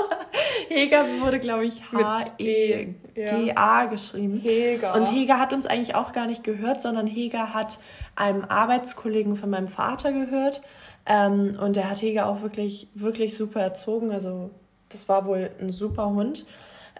[0.68, 4.40] Hega wurde, glaube ich, H-E-G-A geschrieben.
[4.40, 4.94] Hega.
[4.94, 7.78] Und Hega hat uns eigentlich auch gar nicht gehört, sondern Hega hat
[8.16, 10.62] einem Arbeitskollegen von meinem Vater gehört.
[11.06, 14.12] Ähm, und der hat Hega auch wirklich, wirklich super erzogen.
[14.12, 14.50] Also
[14.88, 16.46] das war wohl ein super Hund.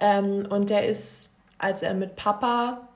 [0.01, 2.89] Ähm, und der ist, als er mit Papa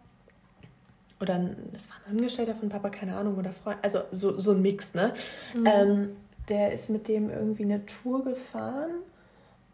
[1.25, 1.41] oder
[1.73, 4.95] das war ein Angestellter von Papa, keine Ahnung, oder Freund, also so, so ein Mix,
[4.95, 5.13] ne?
[5.55, 5.67] Mhm.
[5.67, 6.17] Ähm,
[6.49, 8.91] der ist mit dem irgendwie eine Tour gefahren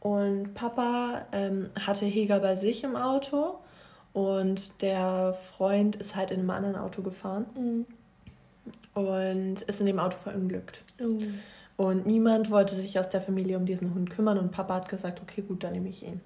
[0.01, 3.59] und Papa ähm, hatte Heger bei sich im Auto
[4.13, 7.87] und der Freund ist halt in einem anderen Auto gefahren Mhm.
[8.95, 10.83] und ist in dem Auto verunglückt.
[11.01, 11.19] Oh.
[11.77, 15.21] Und niemand wollte sich aus der Familie um diesen Hund kümmern und Papa hat gesagt,
[15.23, 16.21] okay, gut, dann nehme ich ihn.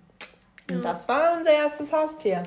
[0.71, 0.83] Und Ja.
[0.83, 2.43] das war unser erstes Haustier.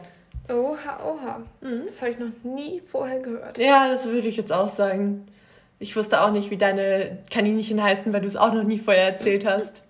[0.50, 1.42] Oha, oha.
[1.62, 1.84] Mhm.
[1.88, 3.58] Das habe ich noch nie vorher gehört.
[3.58, 5.28] Ja, das würde ich jetzt auch sagen.
[5.80, 9.04] Ich wusste auch nicht, wie deine Kaninchen heißen, weil du es auch noch nie vorher
[9.04, 9.84] erzählt hast.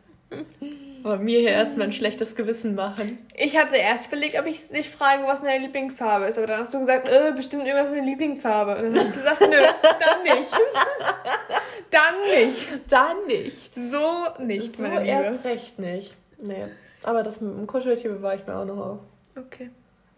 [1.03, 3.19] Aber mir hier erstmal ein schlechtes Gewissen machen.
[3.33, 6.37] Ich hatte erst überlegt, ob ich dich frage, was meine Lieblingsfarbe ist.
[6.37, 8.75] Aber dann hast du gesagt, äh, bestimmt irgendwas mit Lieblingsfarbe.
[8.75, 10.51] Und dann habe ich gesagt, nö, dann nicht.
[11.91, 12.67] dann nicht.
[12.89, 13.71] Dann nicht.
[13.75, 15.09] So nicht, so meine Liebe.
[15.09, 16.13] erst recht nicht.
[16.39, 16.65] Nee.
[17.03, 18.99] Aber das mit dem Kuscheltier bewahre ich mir auch noch auf.
[19.37, 19.69] Okay.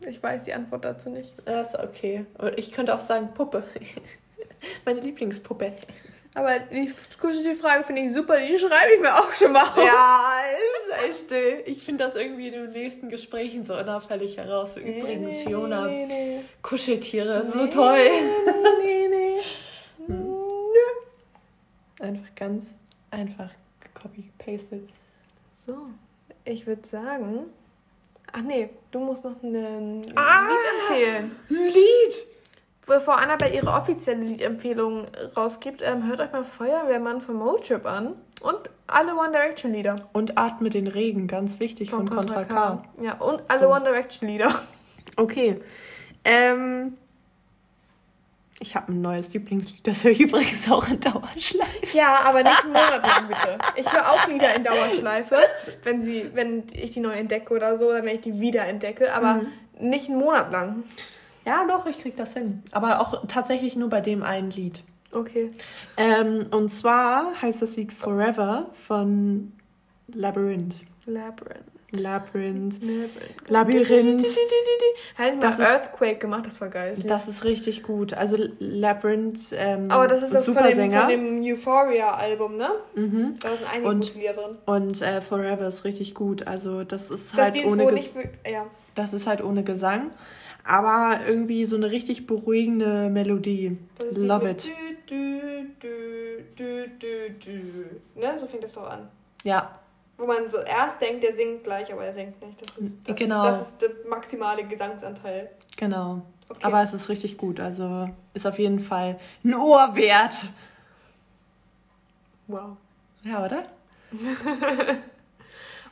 [0.07, 1.33] Ich weiß die Antwort dazu nicht.
[1.45, 2.25] Das ist okay.
[2.37, 3.63] Und ich könnte auch sagen Puppe.
[4.85, 5.73] Meine Lieblingspuppe.
[6.35, 8.37] Aber die Kuscheltierfrage finde ich super.
[8.37, 9.77] Die schreibe ich mir auch schon mal auf.
[9.77, 10.41] Ja,
[11.03, 11.31] ist echt.
[11.31, 14.75] äh, Ich finde das irgendwie in den nächsten Gesprächen so unauffällig heraus.
[14.75, 16.41] So, Übrigens, Nee, Fiona, Nee, nee.
[16.61, 17.97] Kuscheltiere, so Nee, toll.
[18.83, 19.39] Nee, nee.
[20.07, 20.31] Hm.
[20.31, 22.05] Nö.
[22.07, 22.75] Einfach ganz
[23.11, 23.49] einfach
[23.95, 24.87] copy-pasted.
[25.65, 25.87] So,
[26.45, 27.47] ich würde sagen.
[28.31, 30.47] Ach nee, du musst noch ein Ah!
[30.47, 31.31] Lied empfehlen.
[31.49, 32.25] Lied!
[32.85, 35.05] Bevor Annabelle ihre offizielle Liedempfehlung
[35.37, 38.15] rausgibt, ähm, hört euch mal Feuerwehrmann von Motrip an.
[38.41, 39.95] Und alle One Direction Lieder.
[40.13, 42.83] Und Atme den Regen, ganz wichtig von, Contra K.
[42.99, 43.69] Ja, und alle So.
[43.69, 44.55] One Direction Lieder.
[45.17, 45.61] Okay.
[46.23, 46.97] Ähm,
[48.59, 51.97] ich habe ein neues Lieblingslied, das höre ich übrigens auch in Dauerschleife.
[51.97, 53.57] Ja, aber nicht einen Monat lang, bitte.
[53.75, 55.37] Ich höre auch Lieder in Dauerschleife,
[55.83, 59.13] wenn, sie, wenn ich die neu entdecke oder so, oder wenn ich die wieder entdecke,
[59.13, 59.89] aber Mhm.
[59.89, 60.83] nicht einen Monat lang.
[61.45, 62.61] Ja, doch, ich krieg das hin.
[62.71, 64.83] Aber auch tatsächlich nur bei dem einen Lied.
[65.11, 65.51] Okay.
[65.97, 69.51] Ähm, und zwar heißt das Lied Forever von
[70.13, 70.75] Labyrinth.
[71.05, 71.63] Labyrinth.
[71.91, 72.79] Labyrinth.
[73.47, 73.49] Labyrinth.
[73.49, 74.27] Labyrinth.
[75.15, 76.93] Hätten wir Das ist- Earthquake gemacht, das war geil.
[77.05, 78.13] das ist richtig gut.
[78.13, 82.69] Also Labyrinth, ähm, Aber das ist das von dem, von dem Euphoria-Album, ne?
[82.95, 83.35] Mhm.
[83.41, 84.57] Da sind einige Und- Lieder drin.
[84.65, 86.45] Und äh, Forever ist richtig gut.
[86.47, 88.51] Also das ist Ist das halt ohne wo Ges nicht wirklich.
[88.53, 88.65] Ja.
[88.95, 90.11] das ist halt ohne Gesang,
[90.63, 93.77] aber irgendwie so eine richtig beruhigende Melodie.
[94.09, 94.69] Ist Love it.
[95.09, 95.65] dü,
[96.57, 96.89] dü,
[97.43, 97.85] dü.
[98.15, 98.37] Ne?
[98.37, 99.07] So fängt das doch an.
[99.43, 99.79] Ja,
[100.19, 102.61] Wo man so erst denkt, der singt gleich, aber er singt nicht.
[102.63, 103.43] Das ist, das, Genau.
[103.45, 105.49] das ist der maximale Gesangsanteil.
[105.77, 106.21] genau.
[106.51, 106.59] Okay.
[106.63, 107.59] Aber es ist richtig gut.
[107.59, 110.35] Also ist auf jeden Fall ein Ohr wert.
[112.47, 112.75] wow.
[113.23, 113.59] Ja, oder?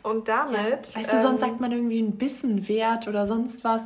[0.03, 0.95] Und damit.
[0.95, 3.85] Weißt du, sonst ähm, sagt man irgendwie ein bisschen wert oder sonst was.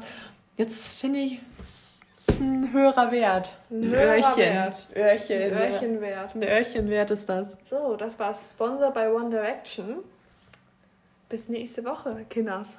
[0.57, 3.51] Jetzt finde ich, es ist ein höherer Wert.
[3.69, 4.37] Ein höherer Öhrchen.
[4.37, 4.87] Wert.
[4.95, 5.41] Öhrchen.
[5.41, 5.59] ein ja.
[5.59, 6.35] Öhrchen wert.
[6.35, 7.57] Ein Öhrchen wert ist das.
[7.69, 9.97] So, das war Sponsor bei One Direction.
[11.31, 12.77] Bis nächste Woche, Kinders.